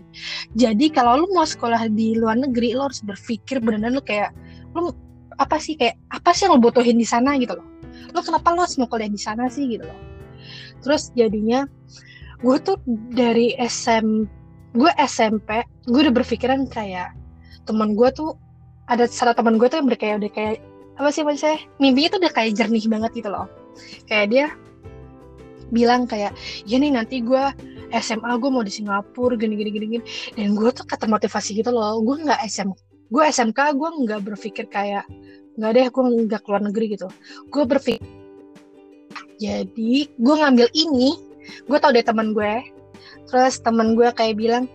Jadi 0.56 0.88
kalau 0.88 1.20
lu 1.20 1.28
mau 1.36 1.44
sekolah 1.44 1.92
di 1.92 2.16
luar 2.16 2.40
negeri, 2.40 2.72
lu 2.72 2.88
harus 2.88 3.04
berpikir 3.04 3.60
benar-benar 3.60 3.92
lu 3.92 4.04
kayak 4.04 4.32
lu 4.72 4.96
apa 5.40 5.56
sih 5.56 5.80
kayak 5.80 5.96
apa 6.12 6.36
sih 6.36 6.46
yang 6.46 6.60
lo 6.60 6.62
butuhin 6.62 7.00
di 7.00 7.08
sana 7.08 7.40
gitu 7.40 7.56
loh 7.56 7.68
lo 8.12 8.20
kenapa 8.20 8.52
lo 8.52 8.68
harus 8.68 8.76
mau 8.76 8.92
kuliah 8.92 9.08
di 9.08 9.18
sana 9.18 9.48
sih 9.48 9.66
gitu 9.72 9.88
loh 9.88 10.00
terus 10.84 11.16
jadinya 11.16 11.64
gue 12.44 12.58
tuh 12.60 12.78
dari 13.16 13.56
SM 13.56 14.28
gue 14.76 14.92
SMP 15.00 15.64
gue 15.88 16.00
udah 16.04 16.14
berpikiran 16.14 16.68
kayak 16.68 17.16
teman 17.64 17.96
gue 17.96 18.10
tuh 18.12 18.36
ada 18.90 19.06
salah 19.06 19.38
teman 19.38 19.62
gue 19.62 19.70
tuh 19.70 19.80
yang 19.80 19.88
berkayak 19.88 20.16
udah 20.26 20.32
kayak 20.34 20.56
apa 21.00 21.10
sih 21.14 21.24
maksudnya? 21.24 21.62
Mimpinya 21.78 22.10
tuh 22.18 22.20
udah 22.26 22.34
kayak 22.34 22.52
jernih 22.58 22.86
banget 22.90 23.12
gitu 23.24 23.30
loh. 23.32 23.46
Kayak 24.10 24.28
dia 24.34 24.46
bilang 25.70 26.10
kayak 26.10 26.34
ya 26.66 26.82
nih 26.82 26.92
nanti 26.92 27.22
gue 27.22 27.44
SMA 27.94 28.32
gue 28.42 28.50
mau 28.50 28.66
di 28.66 28.74
Singapura 28.74 29.38
gini 29.38 29.56
gini 29.56 29.70
gini 29.72 29.86
gini. 29.98 30.04
Dan 30.34 30.58
gue 30.58 30.70
tuh 30.74 30.84
termotivasi 30.90 31.56
gitu 31.56 31.70
loh. 31.70 32.02
Gue 32.02 32.20
nggak 32.26 32.42
SM 32.44 32.70
gue 33.10 33.24
SMK 33.26 33.60
gue 33.74 33.90
nggak 34.06 34.22
berpikir 34.22 34.70
kayak 34.70 35.06
nggak 35.58 35.72
deh 35.74 35.86
gue 35.90 36.04
nggak 36.28 36.42
keluar 36.44 36.62
negeri 36.66 36.98
gitu. 36.98 37.08
Gue 37.54 37.64
berpikir 37.70 38.04
jadi 39.40 40.12
gue 40.20 40.36
ngambil 40.36 40.68
ini 40.76 41.16
gue 41.70 41.78
tau 41.80 41.94
deh 41.94 42.04
teman 42.04 42.34
gue. 42.34 42.66
Terus 43.30 43.62
teman 43.62 43.94
gue 43.94 44.10
kayak 44.12 44.36
bilang 44.36 44.66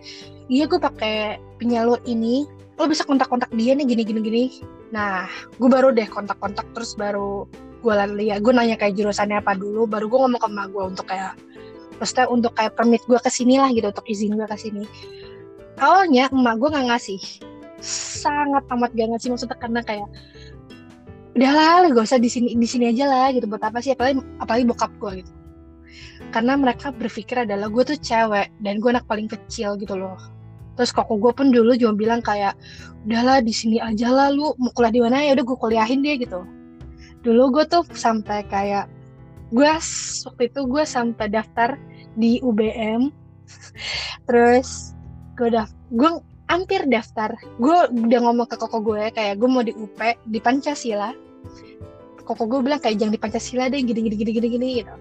iya 0.47 0.65
gue 0.65 0.79
pakai 0.79 1.37
penyalur 1.61 1.99
ini 2.07 2.54
lo 2.75 2.91
bisa 2.91 3.07
kontak-kontak 3.07 3.47
dia 3.55 3.71
nih 3.71 3.87
gini 3.87 4.03
gini 4.03 4.19
gini. 4.19 4.43
Nah 4.91 5.31
gue 5.55 5.69
baru 5.71 5.95
deh 5.95 6.07
kontak-kontak 6.11 6.67
terus 6.75 6.93
baru 6.99 7.47
gue 7.79 7.93
lihat 8.19 8.43
gue 8.43 8.51
nanya 8.51 8.75
kayak 8.75 8.99
jurusannya 8.99 9.39
apa 9.39 9.55
dulu 9.55 9.87
baru 9.87 10.11
gue 10.11 10.19
ngomong 10.19 10.41
ke 10.41 10.47
emak 10.49 10.67
gue 10.73 10.83
untuk 10.83 11.05
kayak 11.07 11.37
maksudnya 12.01 12.25
untuk 12.27 12.51
kayak 12.57 12.75
permit 12.75 12.99
gue 13.07 13.15
ke 13.15 13.31
sini 13.31 13.61
lah 13.61 13.71
gitu 13.71 13.87
untuk 13.87 14.07
izin 14.07 14.35
gue 14.35 14.47
ke 14.47 14.57
sini. 14.59 14.83
Awalnya 15.79 16.27
emak 16.35 16.55
gue 16.59 16.69
nggak 16.75 16.87
ngasih. 16.91 17.21
Sangat 17.85 18.63
amat 18.71 18.91
gak 18.97 19.07
ngasih 19.13 19.29
maksudnya 19.35 19.57
karena 19.61 19.81
kayak 19.85 20.07
udahlah 21.35 21.91
gak 21.91 22.07
usah 22.07 22.17
di 22.17 22.31
sini 22.31 22.55
di 22.57 22.67
sini 22.67 22.91
aja 22.91 23.05
lah 23.07 23.31
gitu. 23.31 23.47
Buat 23.47 23.71
apa 23.71 23.79
sih? 23.79 23.95
Apalagi 23.95 24.19
apalagi 24.41 24.63
bokap 24.67 24.91
gue 24.99 25.23
gitu. 25.23 25.31
Karena 26.33 26.59
mereka 26.59 26.91
berpikir 26.91 27.47
adalah 27.47 27.71
gue 27.71 27.83
tuh 27.87 27.95
cewek 27.95 28.51
dan 28.59 28.83
gue 28.83 28.89
anak 28.91 29.07
paling 29.07 29.31
kecil 29.31 29.79
gitu 29.79 29.95
loh 29.95 30.34
terus 30.75 30.91
koko 30.91 31.15
gue 31.17 31.31
pun 31.31 31.47
dulu 31.49 31.73
cuma 31.79 31.95
bilang 31.95 32.19
kayak 32.19 32.55
udahlah 33.07 33.39
di 33.39 33.53
sini 33.55 33.77
aja 33.79 34.11
lah 34.11 34.27
lu 34.31 34.51
mau 34.59 34.71
kuliah 34.75 34.93
di 34.93 35.01
mana? 35.01 35.23
Ya 35.23 35.31
udah 35.39 35.45
gue 35.47 35.57
kuliahin 35.57 35.99
dia 36.03 36.19
gitu. 36.19 36.43
Dulu 37.23 37.59
gue 37.59 37.65
tuh 37.65 37.83
sampai 37.95 38.43
kayak 38.51 38.91
gue 39.53 39.65
waktu 40.25 40.43
itu 40.51 40.61
gue 40.67 40.83
sampai 40.83 41.29
daftar 41.29 41.77
di 42.17 42.41
UBM 42.41 43.13
terus 44.27 44.97
gue 45.37 45.53
daftar 45.53 45.77
gue 45.93 46.09
hampir 46.49 46.85
daftar. 46.89 47.33
Gue 47.57 47.89
udah 47.89 48.19
ngomong 48.25 48.47
ke 48.49 48.57
koko 48.57 48.81
gue 48.81 49.09
kayak 49.13 49.37
gue 49.41 49.49
mau 49.49 49.63
di 49.65 49.73
UP 49.73 49.97
di 50.29 50.39
Pancasila. 50.41 51.13
Koko 52.25 52.49
gue 52.49 52.59
bilang 52.65 52.81
kayak 52.81 52.97
jangan 52.97 53.13
di 53.13 53.21
Pancasila 53.21 53.69
deh 53.69 53.81
gini 53.85 54.01
gini 54.01 54.15
gini 54.17 54.31
gini 54.33 54.47
gini 54.49 54.67
gitu. 54.81 54.95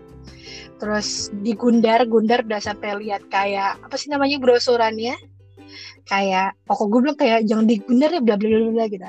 Terus 0.77 1.33
di 1.41 1.57
Gundar 1.57 2.05
Gundar 2.05 2.45
udah 2.45 2.61
sampai 2.61 3.01
lihat 3.01 3.25
kayak 3.33 3.81
apa 3.81 3.97
sih 3.97 4.13
namanya 4.13 4.37
brosurannya 4.37 5.17
kayak 6.05 6.57
koko 6.69 6.89
gue 6.93 7.01
bilang 7.09 7.19
kayak 7.19 7.49
jangan 7.49 7.65
di 7.65 7.81
Gundar 7.81 8.11
ya 8.13 8.21
bla 8.21 8.37
bla 8.37 8.49
bla 8.49 8.71
bla 8.73 8.85
gitu 8.89 9.05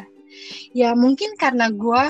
ya 0.75 0.89
mungkin 0.95 1.35
karena 1.39 1.71
gue 1.71 2.03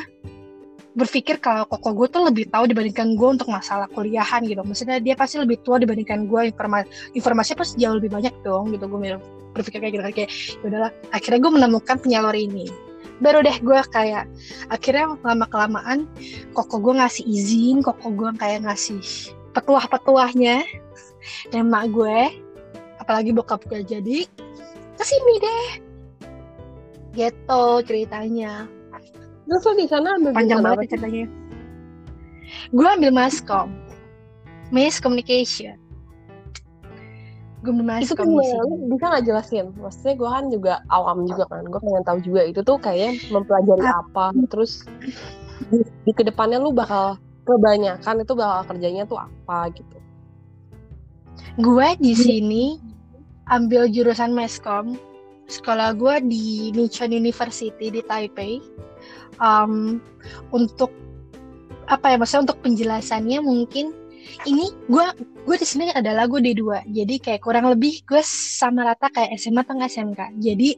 berpikir 0.96 1.44
kalau 1.44 1.68
koko 1.68 1.92
gue 1.92 2.08
tuh 2.08 2.24
lebih 2.24 2.48
tahu 2.48 2.72
dibandingkan 2.72 3.20
gue 3.20 3.30
untuk 3.36 3.52
masalah 3.52 3.92
kuliahan 3.92 4.48
gitu. 4.48 4.64
Maksudnya 4.64 5.04
dia 5.04 5.14
pasti 5.20 5.44
lebih 5.44 5.60
tua 5.60 5.76
dibandingkan 5.76 6.24
gue 6.26 6.56
informasi 7.12 7.52
pasti 7.52 7.84
jauh 7.84 8.00
lebih 8.00 8.16
banyak 8.16 8.32
dong 8.48 8.72
gitu. 8.72 8.88
Gue 8.88 9.20
berpikir 9.52 9.84
kayak 9.84 9.92
gitu 9.92 10.04
kayak 10.08 10.32
ya 10.32 10.64
udahlah. 10.64 10.92
Akhirnya 11.12 11.40
gue 11.44 11.52
menemukan 11.52 12.00
penyalur 12.00 12.32
ini. 12.32 12.72
Baru 13.20 13.44
deh 13.44 13.60
gue 13.60 13.80
kayak 13.92 14.28
akhirnya 14.72 15.20
lama 15.20 15.46
kelamaan 15.52 16.08
koko 16.56 16.80
gue 16.80 16.94
ngasih 16.96 17.28
izin, 17.28 17.84
koko 17.84 18.16
gue 18.16 18.32
kayak 18.40 18.64
ngasih 18.64 19.04
petuah-petuahnya 19.52 20.64
dan 21.52 21.64
mak 21.72 21.92
gue 21.92 22.40
apalagi 23.00 23.32
bokap 23.36 23.64
gue 23.68 23.84
jadi 23.84 24.28
ke 24.96 25.04
sini 25.04 25.34
deh 25.44 25.68
gitu 27.16 27.64
ceritanya 27.88 28.68
Terus 29.46 29.62
lo 29.62 29.74
di 29.78 29.86
sana 29.86 30.18
ambil 30.18 30.32
panjang 30.34 30.62
banget 30.66 30.90
ceritanya. 30.90 31.26
Gue 32.74 32.88
ambil 32.90 33.12
maskom, 33.14 33.70
mass 34.74 34.98
communication. 34.98 35.78
Gue 37.62 37.74
maskom 37.78 38.06
itu 38.06 38.14
kan 38.18 38.30
bisa 38.90 39.06
nggak 39.10 39.26
jelasin? 39.26 39.66
Maksudnya 39.78 40.14
gue 40.18 40.30
kan 40.30 40.46
juga 40.50 40.74
awam 40.90 41.26
juga 41.30 41.46
kan, 41.50 41.66
gue 41.66 41.82
pengen 41.82 42.04
tahu 42.06 42.20
juga 42.26 42.42
itu 42.46 42.62
tuh 42.66 42.78
kayak 42.82 43.22
mempelajari 43.30 43.86
apa, 43.86 44.34
terus 44.50 44.86
di, 45.70 45.82
di 46.06 46.12
ke 46.14 46.26
depannya 46.26 46.62
lu 46.62 46.74
bakal 46.74 47.18
kebanyakan 47.46 48.26
itu 48.26 48.34
bakal 48.34 48.62
kerjanya 48.74 49.06
tuh 49.06 49.22
apa 49.22 49.70
gitu. 49.78 49.98
Gue 51.62 51.94
di 52.02 52.14
sini 52.18 52.78
ambil 53.50 53.90
jurusan 53.90 54.34
meskom. 54.34 54.98
Sekolah 55.46 55.94
gue 55.94 56.26
di 56.26 56.74
Nichon 56.74 57.14
University 57.14 57.94
di 57.94 58.02
Taipei. 58.02 58.62
Um, 59.38 60.02
untuk 60.50 60.90
apa 61.86 62.14
ya 62.14 62.18
maksudnya 62.18 62.50
untuk 62.50 62.60
penjelasannya 62.66 63.40
mungkin 63.46 63.94
ini 64.50 64.74
gue 64.90 65.06
gue 65.46 65.56
di 65.60 65.68
sini 65.68 65.94
adalah 65.94 66.26
gue 66.26 66.42
D2 66.42 66.90
jadi 66.90 67.16
kayak 67.22 67.46
kurang 67.46 67.70
lebih 67.70 68.02
gue 68.10 68.26
sama 68.26 68.90
rata 68.90 69.06
kayak 69.14 69.38
SMA 69.38 69.62
atau 69.62 69.78
SMK 69.78 70.42
jadi 70.42 70.74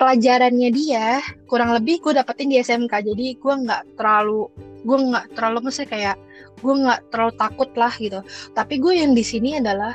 pelajarannya 0.00 0.70
dia 0.72 1.20
kurang 1.44 1.76
lebih 1.76 2.00
gue 2.00 2.16
dapetin 2.16 2.48
di 2.48 2.56
SMK 2.56 3.04
jadi 3.04 3.36
gue 3.36 3.54
nggak 3.68 4.00
terlalu 4.00 4.48
gue 4.86 4.96
nggak 4.96 5.36
terlalu 5.36 5.68
maksudnya 5.68 5.90
kayak 5.92 6.16
gue 6.62 6.74
nggak 6.74 7.00
terlalu 7.10 7.32
takut 7.38 7.70
lah 7.78 7.92
gitu. 7.96 8.20
Tapi 8.54 8.74
gue 8.78 8.92
yang 8.98 9.12
di 9.14 9.24
sini 9.24 9.58
adalah 9.58 9.94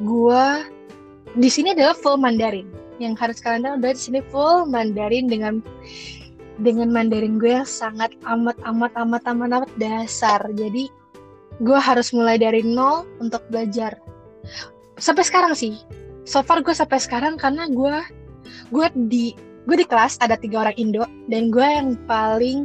gue 0.00 0.44
di 1.36 1.48
sini 1.52 1.76
adalah 1.76 1.92
full 1.92 2.16
Mandarin. 2.16 2.68
Yang 2.96 3.14
harus 3.20 3.38
kalian 3.44 3.68
tahu 3.68 3.92
di 3.92 4.00
sini 4.00 4.20
full 4.32 4.64
Mandarin 4.64 5.28
dengan 5.28 5.60
dengan 6.64 6.88
Mandarin 6.88 7.36
gue 7.36 7.60
sangat 7.68 8.16
amat 8.24 8.56
amat 8.64 8.92
amat 8.96 9.22
amat 9.28 9.50
amat 9.52 9.70
dasar. 9.76 10.40
Jadi 10.56 10.88
gue 11.60 11.78
harus 11.78 12.12
mulai 12.16 12.40
dari 12.40 12.64
nol 12.64 13.04
untuk 13.20 13.44
belajar. 13.52 14.00
Sampai 14.96 15.28
sekarang 15.28 15.52
sih. 15.52 15.76
So 16.24 16.40
far 16.40 16.64
gue 16.64 16.72
sampai 16.72 16.98
sekarang 16.98 17.36
karena 17.36 17.68
gue 17.68 17.96
gue 18.72 18.86
di 19.06 19.36
gue 19.68 19.76
di 19.76 19.86
kelas 19.86 20.16
ada 20.24 20.40
tiga 20.40 20.64
orang 20.64 20.76
Indo 20.80 21.04
dan 21.28 21.52
gue 21.52 21.62
yang 21.62 22.00
paling 22.08 22.64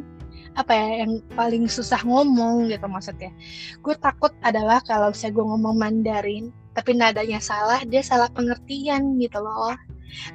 apa 0.59 0.75
ya 0.75 1.07
yang 1.07 1.23
paling 1.31 1.63
susah 1.71 2.03
ngomong 2.03 2.67
gitu 2.67 2.83
maksudnya 2.91 3.31
gue 3.79 3.95
takut 3.99 4.35
adalah 4.43 4.83
kalau 4.83 5.15
saya 5.15 5.31
gue 5.31 5.43
ngomong 5.43 5.79
Mandarin 5.79 6.51
tapi 6.75 6.95
nadanya 6.95 7.39
salah 7.39 7.79
dia 7.87 8.03
salah 8.03 8.27
pengertian 8.31 9.15
gitu 9.19 9.39
loh 9.39 9.75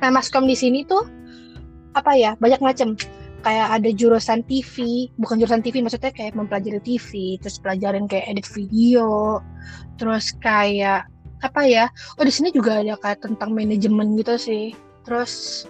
nah 0.00 0.08
maskom 0.08 0.49
di 0.49 0.56
sini 0.56 0.88
tuh 0.88 1.04
apa 1.92 2.16
ya 2.16 2.32
banyak 2.40 2.61
macam 2.64 2.96
kayak 3.46 3.78
ada 3.78 3.90
jurusan 3.94 4.42
TV, 4.50 5.06
bukan 5.23 5.38
jurusan 5.38 5.62
TV 5.62 5.78
maksudnya 5.78 6.11
kayak 6.11 6.35
mempelajari 6.35 6.82
TV, 6.82 7.38
terus 7.38 7.62
pelajarin 7.62 8.11
kayak 8.11 8.35
edit 8.35 8.46
video, 8.50 9.38
terus 10.02 10.35
kayak 10.42 11.06
apa 11.46 11.62
ya? 11.62 11.87
Oh 12.18 12.26
di 12.26 12.35
sini 12.35 12.50
juga 12.50 12.82
ada 12.82 12.99
kayak 12.99 13.23
tentang 13.23 13.54
manajemen 13.54 14.18
gitu 14.18 14.35
sih. 14.35 14.75
Terus 15.06 15.62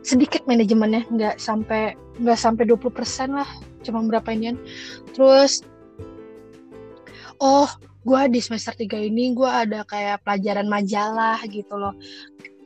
sedikit 0.00 0.48
manajemennya, 0.48 1.04
nggak 1.12 1.36
sampai 1.36 1.92
nggak 2.20 2.38
sampai 2.38 2.64
20% 2.68 3.34
lah, 3.34 3.48
cuma 3.82 4.02
berapa 4.06 4.28
inian. 4.30 4.58
Terus 5.14 5.64
oh 7.42 7.68
gue 8.04 8.20
di 8.30 8.40
semester 8.40 8.76
3 8.76 9.10
ini 9.10 9.32
gue 9.32 9.48
ada 9.48 9.82
kayak 9.88 10.22
pelajaran 10.22 10.68
majalah 10.68 11.40
gitu 11.48 11.74
loh. 11.74 11.96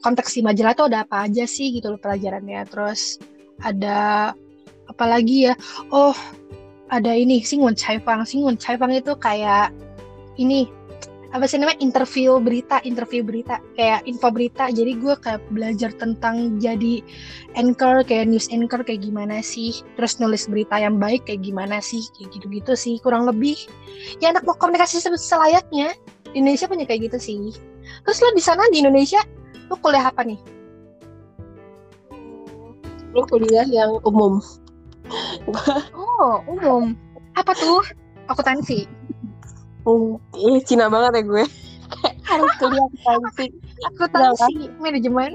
Konteks 0.03 0.39
di 0.39 0.43
majalah 0.47 0.75
tuh 0.79 0.87
ada 0.91 1.03
apa 1.03 1.27
aja 1.27 1.47
sih 1.47 1.75
gitu 1.75 1.95
loh 1.95 2.01
pelajarannya. 2.01 2.67
Terus 2.69 3.19
ada 3.63 4.33
apalagi 4.91 5.51
ya? 5.51 5.55
Oh 5.91 6.15
ada 6.89 7.13
ini 7.13 7.45
Singwon 7.45 7.77
Caifang 7.77 8.25
Singwon 8.25 8.57
Caifang 8.57 8.93
itu 8.93 9.13
kayak 9.17 9.73
ini 10.41 10.71
apa 11.29 11.45
sih 11.45 11.61
namanya? 11.61 11.77
Interview 11.85 12.41
berita 12.41 12.81
interview 12.89 13.21
berita. 13.21 13.61
Kayak 13.77 14.09
info 14.09 14.33
berita. 14.33 14.73
Jadi 14.73 14.97
gue 14.97 15.15
kayak 15.21 15.45
belajar 15.53 15.93
tentang 15.93 16.57
jadi 16.57 17.05
anchor 17.53 18.01
kayak 18.01 18.33
news 18.33 18.49
anchor 18.49 18.81
kayak 18.81 19.05
gimana 19.05 19.45
sih? 19.45 19.85
Terus 20.01 20.17
nulis 20.21 20.49
berita 20.49 20.81
yang 20.81 20.97
baik 20.97 21.29
kayak 21.29 21.45
gimana 21.45 21.85
sih? 21.85 22.01
Kayak 22.17 22.33
gitu-gitu 22.41 22.73
sih 22.73 22.95
kurang 23.05 23.29
lebih. 23.29 23.61
Ya 24.25 24.33
anak 24.33 24.49
mau 24.49 24.57
komunikasi 24.57 25.05
selayaknya 25.05 25.93
di 26.33 26.41
Indonesia 26.41 26.65
punya 26.65 26.89
kayak 26.89 27.13
gitu 27.13 27.19
sih. 27.21 27.41
Terus 28.09 28.19
lo 28.25 28.33
di 28.33 28.43
sana 28.45 28.65
di 28.73 28.81
Indonesia 28.81 29.21
lo 29.69 29.77
kuliah 29.77 30.09
apa 30.09 30.25
nih? 30.25 30.41
Lo 33.13 33.29
kuliah 33.29 33.69
yang 33.69 34.01
umum. 34.09 34.41
Oh 35.93 36.41
umum. 36.49 36.97
Apa 37.37 37.53
tuh? 37.53 37.85
Akuntansi 38.29 38.98
Ih 40.37 40.61
Cina 40.65 40.93
banget 40.93 41.21
ya 41.21 41.23
gue. 41.25 41.45
Harus 42.29 42.53
kuliah 42.61 42.85
akuntansi. 42.85 43.47
Akuntansi, 43.89 44.55
manajemen. 44.77 45.33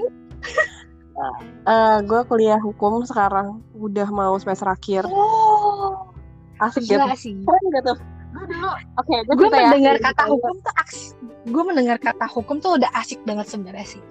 Uh, 1.66 1.98
gue 2.08 2.20
kuliah 2.30 2.60
hukum 2.62 3.02
sekarang. 3.02 3.58
Udah 3.74 4.06
mau 4.14 4.38
semester 4.38 4.70
akhir. 4.70 5.02
Oh, 5.10 6.14
asik 6.62 6.86
gitu. 6.86 7.02
sih. 7.18 7.34
Keren 7.42 7.64
gitu. 7.74 7.94
Gue 8.34 8.44
dulu, 8.50 8.66
oke, 8.66 9.06
okay, 9.06 9.18
gue 9.30 9.46
ya. 9.46 9.70
mendengar 9.70 9.96
ya. 9.98 10.02
kata 10.10 10.22
hukum 10.26 10.54
tuh 10.58 10.74
asik. 10.82 11.14
Gue 11.46 11.62
mendengar 11.62 11.96
kata 12.02 12.26
hukum 12.26 12.56
tuh 12.58 12.70
udah 12.78 12.90
asik 12.98 13.22
banget 13.22 13.46
sebenarnya 13.46 13.86
sih. 13.98 14.02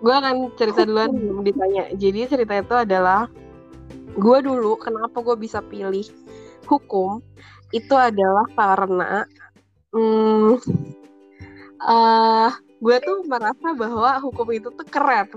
Gue 0.00 0.14
akan 0.14 0.50
cerita 0.56 0.88
duluan 0.88 1.12
belum 1.12 1.44
ditanya. 1.44 1.92
Jadi 1.96 2.20
cerita 2.26 2.54
itu 2.58 2.74
adalah 2.74 3.28
gue 4.16 4.38
dulu 4.44 4.76
kenapa 4.76 5.20
gue 5.24 5.36
bisa 5.36 5.64
pilih 5.64 6.04
hukum 6.68 7.20
itu 7.72 7.94
adalah 7.96 8.46
karena 8.52 9.24
hmm, 9.96 10.60
uh, 11.82 12.50
gue 12.82 12.96
tuh 13.00 13.18
merasa 13.26 13.72
bahwa 13.72 14.20
hukum 14.20 14.48
itu 14.52 14.68
tuh 14.72 14.86
keren. 14.88 15.28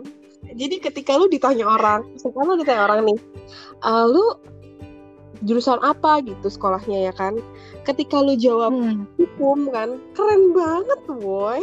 Jadi 0.45 0.77
ketika 0.77 1.17
lu 1.17 1.25
ditanya 1.25 1.65
orang, 1.65 2.05
misalkan 2.13 2.45
lu 2.45 2.55
ditanya 2.61 2.85
orang 2.85 2.99
nih, 3.09 3.19
uh, 3.81 4.05
lu 4.05 4.25
jurusan 5.43 5.81
apa 5.81 6.21
gitu 6.21 6.47
sekolahnya 6.47 7.11
ya 7.11 7.13
kan? 7.15 7.37
Ketika 7.87 8.21
lu 8.21 8.37
jawab 8.37 8.73
hmm. 8.73 9.09
hukum 9.17 9.73
kan, 9.73 9.97
keren 10.13 10.53
banget 10.53 10.99
boy. 11.09 11.61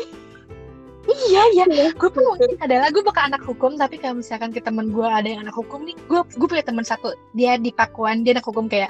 Iya 1.03 1.43
iya, 1.51 1.65
gue 1.91 2.11
pun 2.15 2.23
mungkin 2.23 2.55
adalah 2.63 2.87
gue 2.95 3.03
bukan 3.03 3.35
anak 3.35 3.43
hukum 3.43 3.75
tapi 3.75 3.99
kalau 3.99 4.23
misalkan 4.23 4.55
ke 4.55 4.63
temen 4.63 4.95
gue 4.95 5.03
ada 5.03 5.27
yang 5.27 5.43
anak 5.43 5.59
hukum 5.59 5.83
nih, 5.83 5.99
gue 6.07 6.23
gue 6.23 6.47
punya 6.47 6.63
teman 6.63 6.87
satu 6.87 7.11
dia 7.35 7.59
di 7.59 7.75
Pakuan 7.75 8.23
dia 8.23 8.39
anak 8.39 8.47
hukum 8.47 8.71
kayak 8.71 8.87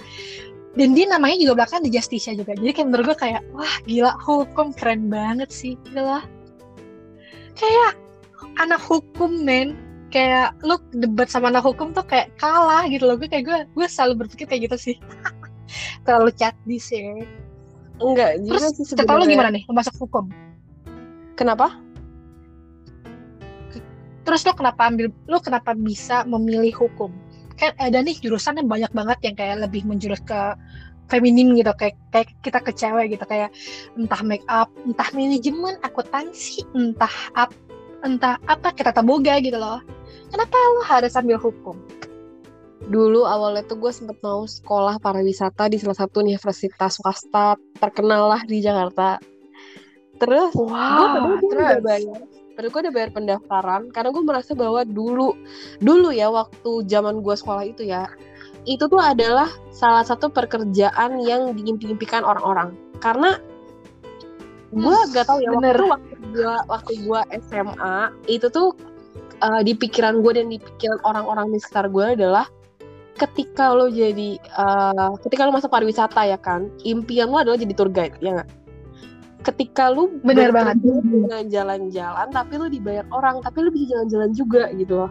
dan 0.73 0.88
dia 0.97 1.05
namanya 1.05 1.37
juga 1.37 1.52
belakang 1.62 1.85
The 1.85 1.93
Justicia 1.93 2.33
juga. 2.33 2.57
Jadi 2.57 2.73
kayak 2.73 2.87
menurut 2.88 3.05
gue 3.12 3.19
kayak 3.19 3.43
wah 3.52 3.76
gila 3.85 4.12
hukum 4.25 4.73
keren 4.73 5.12
banget 5.12 5.52
sih. 5.52 5.76
Gila. 5.93 6.25
Kayak 7.57 8.00
anak 8.57 8.81
hukum 8.81 9.45
men. 9.45 9.76
Kayak 10.12 10.57
lu 10.61 10.76
debat 10.93 11.29
sama 11.29 11.49
anak 11.49 11.64
hukum 11.64 11.97
tuh 11.97 12.05
kayak 12.05 12.33
kalah 12.41 12.88
gitu 12.88 13.05
loh. 13.05 13.21
Gue 13.21 13.29
kayak 13.29 13.45
gue 13.45 13.59
gue 13.69 13.87
selalu 13.88 14.25
berpikir 14.25 14.49
kayak 14.49 14.73
gitu 14.73 14.93
sih. 14.93 14.97
Terlalu 16.09 16.33
di 16.64 16.81
sih 16.81 17.25
enggak 18.02 18.43
terus 18.43 18.62
sih 18.75 18.85
sebenarnya. 18.85 19.21
lu 19.23 19.26
gimana 19.31 19.50
nih 19.55 19.62
masuk 19.71 19.95
hukum? 20.02 20.25
Kenapa? 21.38 21.79
Terus 24.23 24.43
lo 24.47 24.52
kenapa 24.55 24.87
ambil 24.91 25.11
lo 25.26 25.38
kenapa 25.43 25.75
bisa 25.75 26.26
memilih 26.26 26.75
hukum 26.75 27.11
kan 27.62 27.73
ada 27.78 28.02
nih 28.02 28.19
jurusan 28.19 28.59
yang 28.59 28.66
banyak 28.66 28.90
banget 28.90 29.19
yang 29.23 29.35
kayak 29.38 29.62
lebih 29.62 29.87
menjurus 29.87 30.19
ke 30.26 30.59
feminim 31.07 31.54
gitu 31.54 31.71
kayak 31.78 31.95
kayak 32.11 32.35
kita 32.42 32.59
ke 32.59 32.75
cewek 32.75 33.14
gitu 33.14 33.25
kayak 33.31 33.54
entah 33.95 34.19
make 34.26 34.42
up 34.50 34.66
entah 34.83 35.07
manajemen 35.14 35.78
akuntansi 35.87 36.66
entah 36.75 37.14
up 37.38 37.54
entah 38.02 38.35
apa 38.50 38.75
kita 38.75 38.90
taboga 38.90 39.38
gitu 39.38 39.54
loh. 39.54 39.78
Kenapa 40.35 40.59
lo 40.59 40.83
harus 40.83 41.14
ambil 41.14 41.38
hukum? 41.38 41.78
Dulu 42.83 43.23
awalnya 43.23 43.62
tuh 43.62 43.78
gue 43.78 43.95
sempet 43.95 44.19
mau 44.26 44.42
sekolah 44.42 44.99
pariwisata 44.99 45.71
di 45.71 45.78
salah 45.78 45.95
satu 45.95 46.19
universitas 46.19 46.98
swasta 46.98 47.55
terkenal 47.79 48.27
lah 48.35 48.42
di 48.42 48.59
Jakarta. 48.59 49.22
Terus 50.18 50.51
wow, 50.59 51.38
gue 51.38 51.46
terus? 51.55 51.79
bayar 51.79 52.41
Padahal 52.53 52.71
gue 52.71 52.81
udah 52.85 52.95
bayar 52.95 53.11
pendaftaran. 53.11 53.83
Karena 53.91 54.11
gue 54.12 54.25
merasa 54.25 54.53
bahwa 54.53 54.81
dulu 54.85 55.35
dulu 55.81 56.09
ya 56.12 56.29
waktu 56.29 56.85
zaman 56.88 57.21
gue 57.25 57.35
sekolah 57.35 57.65
itu 57.65 57.88
ya 57.88 58.09
itu 58.62 58.87
tuh 58.87 59.03
adalah 59.03 59.51
salah 59.75 60.07
satu 60.07 60.31
pekerjaan 60.31 61.19
yang 61.25 61.51
diimpi-impikan 61.57 62.23
orang-orang. 62.23 62.77
Karena 63.03 63.41
gue 64.73 64.97
gak 65.12 65.29
tau 65.29 65.38
ya 65.43 65.53
Bener. 65.53 65.77
waktu 65.77 65.85
waktu 65.93 66.15
gue 66.33 66.55
waktu 66.69 66.93
gue 67.05 67.21
SMA 67.45 67.97
itu 68.33 68.47
tuh 68.49 68.73
uh, 69.45 69.61
di 69.61 69.77
pikiran 69.77 70.25
gue 70.25 70.33
dan 70.33 70.49
di 70.49 70.57
pikiran 70.57 70.97
orang-orang 71.05 71.53
di 71.53 71.59
sekitar 71.61 71.93
gue 71.93 72.17
adalah 72.17 72.49
ketika 73.21 73.77
lo 73.77 73.93
jadi 73.93 74.41
uh, 74.57 75.12
ketika 75.29 75.45
lo 75.45 75.53
masuk 75.53 75.69
pariwisata 75.69 76.25
ya 76.25 76.41
kan 76.41 76.73
impian 76.88 77.29
lo 77.29 77.45
adalah 77.45 77.61
jadi 77.61 77.75
tour 77.77 77.93
guide 77.93 78.17
ya 78.25 78.41
nggak 78.41 78.51
ketika 79.42 79.90
lu 79.90 80.22
bener 80.22 80.55
banget. 80.55 80.78
dengan 80.83 81.44
jalan-jalan 81.50 82.26
tapi 82.31 82.52
lu 82.57 82.66
dibayar 82.70 83.05
orang 83.11 83.42
tapi 83.42 83.66
lu 83.66 83.70
bisa 83.74 83.98
jalan-jalan 83.98 84.31
juga 84.33 84.70
gitu 84.78 85.02
loh. 85.05 85.11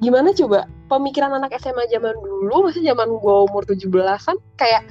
Gimana 0.00 0.32
coba? 0.36 0.68
Pemikiran 0.92 1.32
anak 1.32 1.56
SMA 1.56 1.88
zaman 1.88 2.16
dulu 2.20 2.68
masih 2.68 2.84
zaman 2.84 3.08
gua 3.20 3.48
umur 3.48 3.64
17-an 3.64 4.36
kayak 4.60 4.84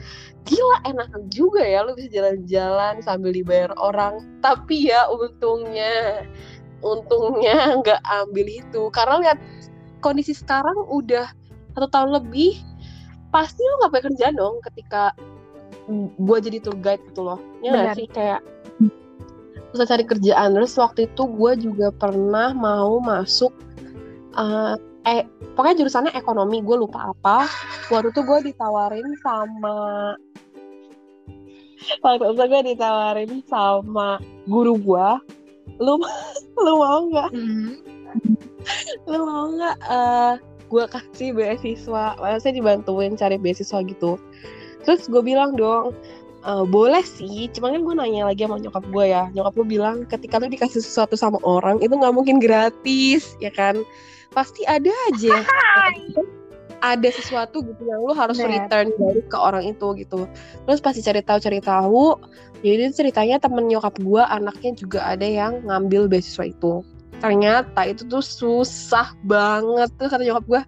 gila 0.45 0.77
enak 0.85 1.09
juga 1.33 1.65
ya 1.65 1.81
lu 1.81 1.97
bisa 1.97 2.09
jalan-jalan 2.13 3.01
sambil 3.01 3.33
dibayar 3.33 3.73
orang. 3.77 4.21
Tapi 4.41 4.89
ya 4.89 5.09
untungnya 5.09 6.25
untungnya 6.81 7.55
nggak 7.81 8.01
ambil 8.05 8.47
itu. 8.49 8.81
Karena 8.93 9.15
lihat 9.21 9.37
kondisi 10.01 10.37
sekarang 10.37 10.77
udah 10.89 11.29
satu 11.73 11.89
tahun 11.89 12.21
lebih 12.21 12.57
pasti 13.33 13.61
lu 13.61 13.73
nggak 13.81 13.91
pakai 13.93 14.05
kerja 14.13 14.27
dong 14.31 14.61
ketika 14.63 15.11
gue 16.17 16.37
jadi 16.41 16.57
tour 16.61 16.77
guide 16.81 17.01
gitu 17.13 17.21
loh. 17.25 17.37
Ya 17.61 17.93
sih? 17.93 18.09
Kayak 18.09 18.41
susah 19.75 19.91
cari 19.91 20.07
kerjaan. 20.07 20.55
Terus 20.55 20.73
waktu 20.79 21.11
itu 21.11 21.23
gue 21.27 21.51
juga 21.59 21.91
pernah 21.91 22.55
mau 22.55 23.03
masuk 23.03 23.51
uh, 24.39 24.79
eh 25.05 25.21
pokoknya 25.53 25.85
jurusannya 25.85 26.13
ekonomi 26.15 26.63
gue 26.63 26.77
lupa 26.79 27.11
apa. 27.11 27.45
Waktu 27.91 28.15
itu 28.15 28.21
gue 28.23 28.39
ditawarin 28.51 29.09
sama 29.21 29.77
waktu 32.01 32.23
itu 32.33 32.43
gue 32.47 32.61
ditawarin 32.73 33.31
sama 33.45 34.17
guru 34.49 34.79
gue 34.79 35.09
lu 35.83 35.99
lu 36.63 36.73
mau 36.79 36.99
nggak? 37.11 37.29
Mm-hmm. 37.35 37.73
lu 39.05 39.19
mau 39.21 39.45
nggak 39.53 39.77
uh, 39.85 40.33
gue 40.65 40.85
kasih 40.89 41.37
beasiswa 41.37 42.17
maksudnya 42.17 42.57
dibantuin 42.57 43.13
cari 43.13 43.37
beasiswa 43.37 43.83
gitu. 43.85 44.17
Terus 44.85 45.05
gue 45.09 45.21
bilang 45.21 45.53
dong 45.57 45.93
uh, 46.45 46.63
boleh 46.63 47.01
sih 47.01 47.49
cuman 47.51 47.75
kan 47.75 47.81
gue 47.81 47.95
nanya 47.97 48.21
lagi 48.29 48.45
sama 48.45 48.61
nyokap 48.61 48.85
gue 48.87 49.05
ya. 49.09 49.27
Nyokap 49.33 49.53
gue 49.57 49.67
bilang 49.67 50.05
ketika 50.05 50.37
lu 50.37 50.47
dikasih 50.47 50.79
sesuatu 50.79 51.17
sama 51.17 51.41
orang 51.43 51.81
itu 51.81 51.91
nggak 51.91 52.13
mungkin 52.13 52.37
gratis 52.37 53.35
ya 53.41 53.49
kan? 53.51 53.81
Pasti 54.31 54.63
ada 54.69 54.93
aja. 55.11 55.41
Ada 56.83 57.09
sesuatu 57.17 57.65
gitu 57.65 57.81
yang 57.89 58.05
lu 58.05 58.13
harus 58.13 58.37
Bener. 58.37 58.69
return 58.69 58.93
dari 58.93 59.21
ke 59.25 59.37
orang 59.37 59.65
itu 59.65 59.97
gitu. 59.97 60.29
Terus 60.69 60.79
pasti 60.79 61.01
cari 61.01 61.25
tahu 61.25 61.39
cari 61.41 61.59
tahu 61.59 62.05
jadi 62.61 62.93
ceritanya 62.93 63.41
temen 63.41 63.65
nyokap 63.65 63.97
gue 63.97 64.21
anaknya 64.21 64.71
juga 64.77 64.99
ada 65.05 65.25
yang 65.25 65.65
ngambil 65.65 66.05
beasiswa 66.05 66.45
itu. 66.45 66.85
Ternyata 67.23 67.81
itu 67.89 68.05
tuh 68.05 68.21
susah 68.21 69.17
banget 69.25 69.89
tuh 69.97 70.11
kata 70.11 70.21
nyokap 70.21 70.45
gue 70.45 70.61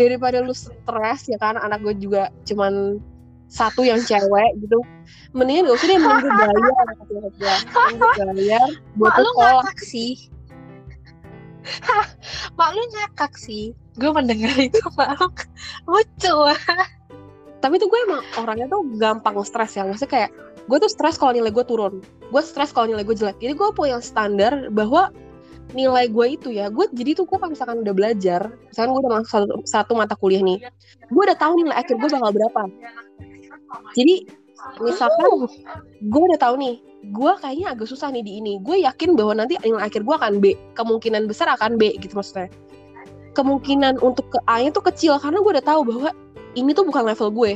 daripada 0.00 0.40
lu 0.40 0.56
stres 0.56 1.28
ya 1.28 1.36
kan 1.36 1.60
anak 1.60 1.84
gue 1.84 1.92
juga 2.00 2.32
cuman 2.48 2.96
satu 3.50 3.82
yang 3.82 3.98
cewek 4.06 4.50
gitu. 4.62 4.78
Mendingan 5.34 5.68
gak 5.68 5.76
usah 5.76 5.86
deh 5.90 5.98
mending 5.98 6.22
gue 6.22 6.32
bayar 6.38 6.86
mending 7.10 7.98
gue 7.98 8.12
bayar 8.16 8.68
buat 8.96 9.14
lu 9.18 9.30
ngakak 9.36 9.80
sih. 9.82 10.12
Mak 12.56 12.70
lu 12.72 12.82
ngakak 12.94 13.34
sih. 13.36 13.74
Gue 13.98 14.10
mendengar 14.14 14.54
itu 14.56 14.80
mak 14.98 15.18
lu 15.18 15.28
lucu 15.90 16.34
tapi 17.60 17.76
tuh 17.76 17.92
gue 17.92 18.00
emang 18.08 18.24
orangnya 18.40 18.72
tuh 18.72 18.80
gampang 18.96 19.36
stres 19.44 19.76
ya. 19.76 19.84
Maksudnya 19.84 20.08
kayak 20.08 20.30
gue 20.64 20.78
tuh 20.80 20.88
stres 20.88 21.20
kalau 21.20 21.36
nilai 21.36 21.52
gue 21.52 21.64
turun. 21.68 22.00
Gue 22.32 22.40
stres 22.40 22.72
kalau 22.72 22.88
nilai 22.88 23.04
gue 23.04 23.12
jelek. 23.12 23.36
Jadi 23.36 23.52
gue 23.52 23.68
punya 23.76 24.00
standar 24.00 24.72
bahwa 24.72 25.12
nilai 25.70 26.10
gue 26.10 26.26
itu 26.34 26.48
ya 26.50 26.66
gue 26.66 26.82
jadi 26.90 27.14
tuh 27.14 27.30
gue 27.30 27.38
kalau 27.38 27.54
misalkan 27.54 27.78
udah 27.82 27.94
belajar 27.94 28.50
misalkan 28.70 28.90
gue 28.90 29.00
udah 29.06 29.12
masuk 29.22 29.30
satu, 29.30 29.54
satu 29.66 29.92
mata 29.94 30.18
kuliah 30.18 30.42
nih 30.42 30.58
gue 31.06 31.22
udah 31.22 31.38
tahu 31.38 31.62
nilai 31.62 31.76
akhir 31.78 31.94
gue 31.94 32.10
bakal 32.10 32.32
berapa 32.34 32.62
jadi 33.94 34.26
misalkan 34.80 35.48
gue 36.00 36.22
udah 36.30 36.40
tahu 36.40 36.54
nih 36.60 36.76
gue 37.08 37.32
kayaknya 37.40 37.72
agak 37.72 37.88
susah 37.88 38.12
nih 38.12 38.20
di 38.20 38.32
ini. 38.44 38.52
Gue 38.60 38.84
yakin 38.84 39.16
bahwa 39.16 39.40
nanti 39.40 39.56
yang 39.64 39.80
akhir 39.80 40.04
gue 40.04 40.14
akan 40.14 40.36
B 40.38 40.52
kemungkinan 40.76 41.24
besar 41.24 41.48
akan 41.48 41.80
B 41.80 41.96
gitu 41.96 42.12
maksudnya. 42.12 42.52
Kemungkinan 43.32 44.04
untuk 44.04 44.28
ke 44.28 44.38
A 44.44 44.60
nya 44.60 44.68
tuh 44.74 44.84
kecil 44.84 45.16
karena 45.16 45.40
gue 45.40 45.52
udah 45.56 45.64
tahu 45.64 45.80
bahwa 45.86 46.10
ini 46.58 46.76
tuh 46.76 46.84
bukan 46.84 47.08
level 47.08 47.32
gue. 47.32 47.52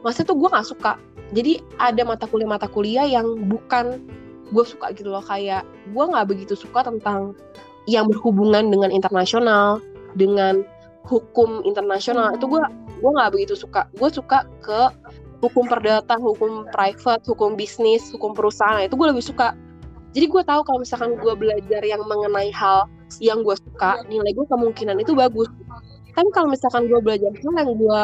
Maksudnya 0.00 0.26
tuh 0.32 0.36
gue 0.40 0.48
nggak 0.48 0.68
suka. 0.68 0.92
Jadi 1.36 1.60
ada 1.76 2.02
mata 2.08 2.24
kuliah 2.24 2.48
mata 2.48 2.64
kuliah 2.70 3.04
yang 3.04 3.44
bukan 3.50 4.00
gue 4.48 4.64
suka 4.64 4.94
gitu 4.96 5.12
loh. 5.12 5.20
Kayak 5.20 5.68
gue 5.92 6.04
nggak 6.08 6.26
begitu 6.32 6.56
suka 6.56 6.88
tentang 6.88 7.36
yang 7.84 8.08
berhubungan 8.08 8.72
dengan 8.72 8.88
internasional 8.88 9.84
dengan 10.16 10.64
hukum 11.04 11.60
internasional. 11.68 12.32
Itu 12.32 12.48
gue 12.48 12.62
gue 13.04 13.10
nggak 13.12 13.36
begitu 13.36 13.52
suka. 13.52 13.84
Gue 14.00 14.08
suka 14.08 14.48
ke 14.64 14.88
hukum 15.38 15.70
perdata 15.70 16.18
hukum 16.18 16.66
private 16.74 17.22
hukum 17.26 17.54
bisnis 17.54 18.10
hukum 18.10 18.34
perusahaan 18.34 18.82
itu 18.82 18.94
gue 18.94 19.08
lebih 19.08 19.24
suka. 19.24 19.54
Jadi 20.16 20.26
gue 20.26 20.42
tahu 20.42 20.60
kalau 20.66 20.78
misalkan 20.82 21.14
gue 21.20 21.34
belajar 21.36 21.82
yang 21.84 22.02
mengenai 22.08 22.50
hal 22.50 22.90
yang 23.22 23.46
gue 23.46 23.54
suka 23.54 24.02
nilai 24.10 24.34
gue 24.34 24.46
kemungkinan 24.48 24.98
itu 24.98 25.14
bagus. 25.14 25.48
Tapi 26.16 26.28
kalau 26.34 26.50
misalkan 26.50 26.90
gue 26.90 26.98
belajar 26.98 27.30
hal 27.30 27.52
yang 27.54 27.72
gue 27.78 28.02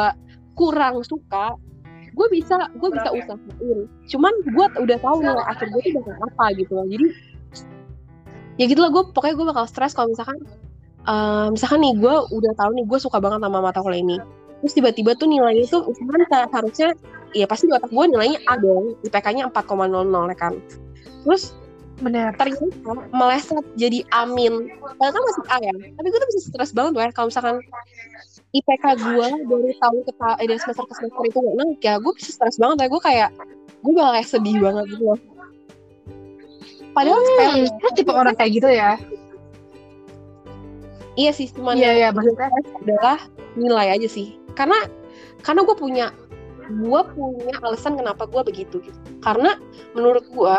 kurang 0.55 1.03
suka 1.03 1.59
gue 2.15 2.27
bisa 2.31 2.55
gue 2.79 2.89
bisa 2.89 3.09
ya? 3.11 3.13
usahain. 3.19 3.79
Cuman 4.07 4.33
gue 4.47 4.65
udah 4.87 4.97
tahu 5.03 5.17
nilai 5.19 5.45
akhir 5.51 5.67
gue 5.75 5.81
tuh 5.83 5.91
bakal 5.99 6.15
apa 6.23 6.45
gitu 6.55 6.71
loh. 6.71 6.87
Jadi 6.87 7.07
ya 8.55 8.65
gitu 8.71 8.79
lah 8.79 8.91
gue 8.95 9.03
pokoknya 9.11 9.35
gue 9.35 9.47
bakal 9.51 9.65
stres 9.67 9.91
kalau 9.91 10.15
misalkan 10.15 10.39
uh, 11.03 11.51
misalkan 11.51 11.83
nih 11.83 11.93
gue 11.99 12.15
udah 12.31 12.53
tahu 12.55 12.71
nih 12.79 12.85
gue 12.87 12.99
suka 13.03 13.19
banget 13.19 13.43
sama 13.43 13.59
mata 13.59 13.83
kuliah 13.83 13.99
ini. 13.99 14.17
Terus 14.63 14.73
tiba-tiba 14.79 15.11
tuh 15.19 15.27
nilainya 15.27 15.67
tuh 15.67 15.91
misalkan 15.91 16.49
harusnya 16.55 16.89
ya 17.35 17.45
pasti 17.45 17.67
di 17.67 17.75
otak 17.75 17.91
gue 17.91 18.05
nilainya 18.07 18.39
A 18.47 18.55
dong 18.55 18.95
IPK-nya 19.03 19.51
4,00 19.51 20.31
ya 20.31 20.37
kan. 20.39 20.53
Terus 21.27 21.51
Bener. 21.99 22.31
ternyata 22.35 22.67
meleset 23.11 23.65
jadi 23.75 24.07
amin. 24.15 24.71
Padahal 24.95 25.13
kan 25.19 25.23
masih 25.27 25.43
A 25.51 25.57
ya 25.59 25.73
tapi 25.99 26.07
gue 26.07 26.19
tuh 26.19 26.29
bisa 26.31 26.39
stres 26.47 26.71
banget 26.71 26.93
ya 26.95 27.11
kalau 27.11 27.27
misalkan 27.27 27.59
IPK 28.55 28.85
gue 29.03 29.27
dari 29.51 29.73
tahun 29.83 29.99
ke 30.07 30.11
tahun 30.15 30.35
eh, 30.39 30.47
dari 30.47 30.59
semester 30.63 30.85
ke 30.87 30.95
semester 30.95 31.23
itu 31.27 31.37
gak 31.43 31.55
naik 31.59 31.81
ya 31.83 31.93
gue 31.99 32.13
bisa 32.15 32.31
stres 32.31 32.55
banget 32.55 32.77
ya. 32.83 32.87
Gue 32.87 33.01
kayak 33.03 33.29
gue 33.83 33.91
bakal 33.91 34.11
kayak 34.15 34.29
sedih 34.31 34.57
banget 34.63 34.85
gitu 34.95 35.03
loh. 35.11 35.19
Padahal 36.95 37.19
hmm, 37.19 37.91
tipe 37.99 38.11
orang 38.15 38.35
kayak 38.39 38.51
gitu 38.55 38.69
ya? 38.71 38.95
Iya 41.19 41.31
sih 41.31 41.47
cuma 41.51 41.75
iya 41.75 41.91
iya 41.95 42.09
maksudnya 42.11 42.47
adalah 42.79 43.19
nilai 43.59 43.87
aja 43.99 44.07
sih. 44.07 44.39
Karena 44.55 44.79
karena 45.43 45.67
gue 45.67 45.75
punya 45.75 46.05
gue 46.69 47.01
punya 47.13 47.55
alasan 47.63 47.97
kenapa 47.97 48.25
gue 48.25 48.41
begitu 48.45 48.81
gitu. 48.81 48.99
Karena 49.21 49.57
menurut 49.93 50.25
gue 50.29 50.55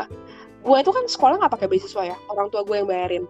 gue 0.67 0.77
itu 0.83 0.91
kan 0.91 1.05
sekolah 1.07 1.35
nggak 1.39 1.53
pakai 1.55 1.69
beasiswa 1.71 2.03
ya 2.03 2.17
orang 2.31 2.51
tua 2.51 2.63
gue 2.67 2.77
yang 2.79 2.89
bayarin. 2.89 3.25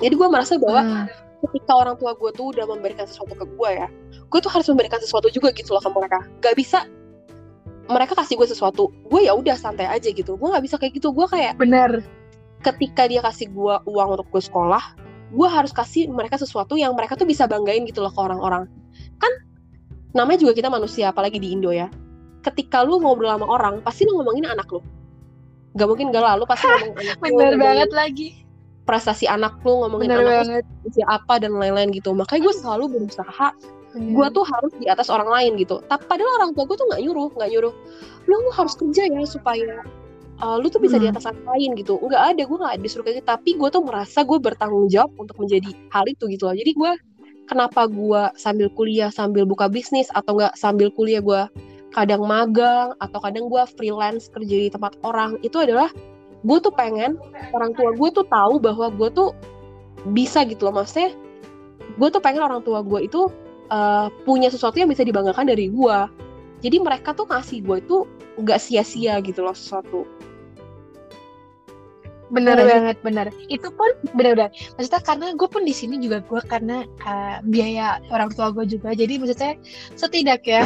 Jadi 0.00 0.14
gue 0.16 0.28
merasa 0.30 0.56
bahwa 0.56 0.82
hmm. 0.82 1.06
ketika 1.48 1.72
orang 1.76 1.96
tua 2.00 2.16
gue 2.16 2.30
tuh 2.34 2.56
udah 2.56 2.66
memberikan 2.66 3.04
sesuatu 3.06 3.36
ke 3.36 3.46
gue 3.46 3.70
ya 3.70 3.88
gue 4.30 4.38
tuh 4.38 4.52
harus 4.52 4.66
memberikan 4.70 5.02
sesuatu 5.02 5.26
juga 5.30 5.50
gitu 5.54 5.74
loh 5.74 5.82
ke 5.82 5.90
mereka. 5.90 6.18
Gak 6.42 6.54
bisa 6.58 6.86
mereka 7.90 8.14
kasih 8.14 8.38
gue 8.38 8.48
sesuatu 8.48 8.94
gue 9.10 9.20
ya 9.26 9.34
udah 9.34 9.58
santai 9.58 9.86
aja 9.86 10.10
gitu. 10.10 10.38
Gue 10.38 10.48
nggak 10.50 10.64
bisa 10.64 10.76
kayak 10.78 10.98
gitu. 10.98 11.10
Gue 11.10 11.26
kayak 11.26 11.58
bener. 11.58 12.02
ketika 12.60 13.08
dia 13.08 13.24
kasih 13.24 13.48
gue 13.48 13.74
uang 13.88 14.20
untuk 14.20 14.28
gue 14.28 14.42
sekolah 14.44 15.00
gue 15.30 15.48
harus 15.48 15.70
kasih 15.70 16.10
mereka 16.10 16.36
sesuatu 16.36 16.74
yang 16.74 16.92
mereka 16.98 17.14
tuh 17.14 17.24
bisa 17.24 17.46
banggain 17.46 17.86
gitu 17.86 18.02
loh 18.02 18.10
ke 18.10 18.20
orang-orang. 18.20 18.66
Kan 19.22 19.32
namanya 20.16 20.38
juga 20.42 20.52
kita 20.58 20.68
manusia 20.68 21.10
apalagi 21.14 21.38
di 21.38 21.54
Indo 21.54 21.70
ya 21.70 21.86
ketika 22.40 22.82
lu 22.82 22.98
ngobrol 22.98 23.30
sama 23.30 23.46
orang 23.46 23.84
pasti 23.84 24.08
lu 24.08 24.16
ngomongin 24.18 24.48
anak 24.48 24.66
lu 24.72 24.80
Gak 25.78 25.86
mungkin 25.86 26.10
gak 26.10 26.24
lalu 26.26 26.44
pasti 26.50 26.66
ngomong 26.66 26.94
anak 26.98 27.16
Bener 27.22 27.52
lu, 27.54 27.62
banget 27.62 27.90
lagi. 27.94 28.28
Prestasi 28.88 29.30
anak 29.30 29.62
lu 29.62 29.86
ngomongin 29.86 30.10
Bener 30.10 30.26
anak 30.26 30.34
banget. 30.42 30.64
lu 30.66 31.02
apa 31.06 31.34
dan 31.38 31.52
lain-lain 31.54 31.94
gitu. 31.94 32.10
Makanya 32.10 32.50
gue 32.50 32.54
selalu 32.58 32.84
berusaha 32.90 33.48
hmm. 33.94 34.10
gue 34.14 34.26
tuh 34.34 34.44
harus 34.46 34.72
di 34.82 34.86
atas 34.90 35.06
orang 35.06 35.30
lain 35.30 35.54
gitu. 35.62 35.78
Tapi 35.86 36.02
padahal 36.10 36.42
orang 36.42 36.50
tua 36.58 36.66
gue 36.66 36.74
tuh 36.74 36.86
nggak 36.90 37.02
nyuruh, 37.06 37.28
nggak 37.38 37.50
nyuruh. 37.54 37.74
Lu, 38.26 38.34
lu 38.34 38.50
harus 38.50 38.74
kerja 38.74 39.06
ya 39.06 39.22
supaya 39.22 39.86
uh, 40.42 40.58
lu 40.58 40.66
tuh 40.74 40.82
bisa 40.82 40.98
hmm. 40.98 41.06
di 41.06 41.08
atas 41.14 41.24
orang 41.30 41.46
lain 41.54 41.70
gitu. 41.78 42.02
Nggak 42.02 42.22
ada, 42.34 42.42
gue 42.42 42.58
nggak 42.58 42.74
disuruh 42.82 43.04
kayak 43.06 43.16
gitu. 43.22 43.28
Tapi 43.30 43.50
gue 43.54 43.68
tuh 43.70 43.82
merasa 43.86 44.26
gue 44.26 44.38
bertanggung 44.42 44.90
jawab 44.90 45.14
untuk 45.22 45.38
menjadi 45.38 45.70
hal 45.94 46.04
itu 46.10 46.26
gitu 46.26 46.50
loh. 46.50 46.56
Jadi 46.58 46.74
gue 46.74 46.90
kenapa 47.50 47.90
gue 47.90 48.22
sambil 48.38 48.70
kuliah 48.78 49.10
sambil 49.10 49.42
buka 49.42 49.66
bisnis 49.66 50.06
atau 50.14 50.38
enggak 50.38 50.54
sambil 50.54 50.88
kuliah 50.94 51.18
gue 51.18 51.42
kadang 51.90 52.22
magang 52.22 52.94
atau 53.02 53.18
kadang 53.18 53.50
gue 53.50 53.62
freelance 53.74 54.30
kerja 54.30 54.56
di 54.66 54.70
tempat 54.70 54.94
orang 55.02 55.34
itu 55.42 55.58
adalah 55.58 55.90
gue 56.46 56.58
tuh 56.62 56.70
pengen 56.70 57.18
orang 57.50 57.74
tua 57.74 57.90
gue 57.90 58.08
tuh 58.14 58.24
tahu 58.30 58.62
bahwa 58.62 58.86
gue 58.94 59.10
tuh 59.10 59.34
bisa 60.14 60.46
gitu 60.48 60.70
loh. 60.70 60.80
Maksudnya 60.80 61.12
gue 61.98 62.08
tuh 62.08 62.22
pengen 62.22 62.46
orang 62.46 62.62
tua 62.62 62.80
gue 62.86 63.10
itu 63.10 63.28
uh, 63.72 64.06
punya 64.26 64.48
sesuatu 64.48 64.78
yang 64.78 64.90
bisa 64.90 65.02
dibanggakan 65.02 65.48
dari 65.48 65.70
gue 65.70 65.98
jadi 66.60 66.76
mereka 66.78 67.16
tuh 67.16 67.26
ngasih 67.28 67.64
gue 67.64 67.76
itu 67.80 67.96
nggak 68.40 68.60
sia-sia 68.60 69.18
gitu 69.24 69.42
loh 69.42 69.56
sesuatu 69.56 70.04
bener 72.30 72.56
nah, 72.56 72.66
banget 72.66 72.96
bener. 73.02 73.26
Itu 73.50 73.68
pun 73.74 73.90
bener-bener 74.14 74.50
maksudnya 74.78 75.02
karena 75.02 75.26
gue 75.34 75.48
pun 75.50 75.62
di 75.66 75.74
sini 75.74 75.98
juga 75.98 76.22
gue 76.24 76.40
karena 76.46 76.86
uh, 77.04 77.42
biaya 77.44 77.98
orang 78.10 78.30
tua 78.32 78.54
gue 78.54 78.64
juga. 78.66 78.94
Jadi 78.94 79.18
maksudnya 79.18 79.58
setidaknya 79.98 80.64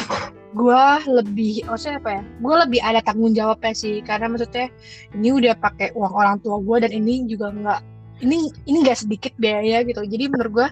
gue 0.55 0.83
lebih 1.11 1.67
maksudnya 1.67 1.99
apa 1.99 2.11
ya 2.21 2.23
gue 2.23 2.55
lebih 2.69 2.81
ada 2.85 3.01
tanggung 3.01 3.33
jawabnya 3.33 3.75
sih. 3.75 4.05
Karena 4.05 4.31
maksudnya 4.31 4.69
ini 5.17 5.29
udah 5.33 5.55
pakai 5.59 5.97
uang 5.97 6.13
orang 6.15 6.37
tua 6.45 6.61
gue 6.61 6.77
dan 6.85 6.93
ini 6.93 7.25
juga 7.27 7.51
nggak 7.51 7.81
ini 8.23 8.53
ini 8.69 8.77
nggak 8.85 8.99
sedikit 9.09 9.33
biaya 9.41 9.83
gitu. 9.83 10.05
Jadi 10.05 10.25
menurut 10.31 10.53
gue 10.53 10.69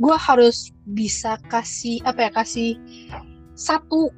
gue 0.00 0.16
harus 0.16 0.72
bisa 0.88 1.36
kasih 1.52 2.00
apa 2.08 2.26
ya 2.26 2.30
kasih 2.32 2.70
satu 3.52 4.08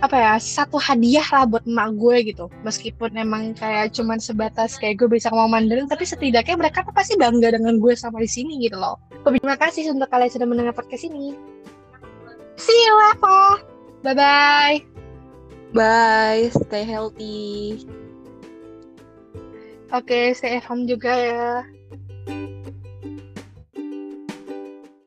apa 0.00 0.16
ya 0.16 0.34
satu 0.40 0.80
hadiah 0.80 1.24
lah 1.28 1.44
buat 1.44 1.64
emak 1.68 1.88
gue 2.00 2.16
gitu. 2.32 2.44
Meskipun 2.64 3.12
emang 3.20 3.52
kayak 3.52 3.92
cuman 3.92 4.16
sebatas 4.16 4.80
kayak 4.80 5.00
gue 5.00 5.08
bisa 5.20 5.28
ngomong 5.28 5.60
Mandarin 5.60 5.88
tapi 5.88 6.08
setidaknya 6.08 6.56
mereka 6.56 6.80
tuh 6.84 6.96
pasti 6.96 7.20
bangga 7.20 7.52
dengan 7.52 7.76
gue 7.76 7.92
sama 7.92 8.20
di 8.20 8.28
sini 8.28 8.56
gitu 8.64 8.80
loh. 8.80 8.96
Terima 9.22 9.60
kasih 9.60 9.92
untuk 9.92 10.08
kalian 10.08 10.32
sudah 10.32 10.48
mendengar 10.48 10.72
podcast 10.72 11.04
ini. 11.04 11.36
See 12.56 12.76
you 12.76 12.96
Eva 13.12 13.60
bye 14.00 14.16
bye 14.16 14.76
bye 15.76 16.48
stay 16.48 16.84
healthy. 16.88 17.84
Oke 19.90 20.06
okay, 20.06 20.24
stay 20.32 20.56
at 20.56 20.64
home 20.64 20.88
juga 20.88 21.12
ya 21.12 21.66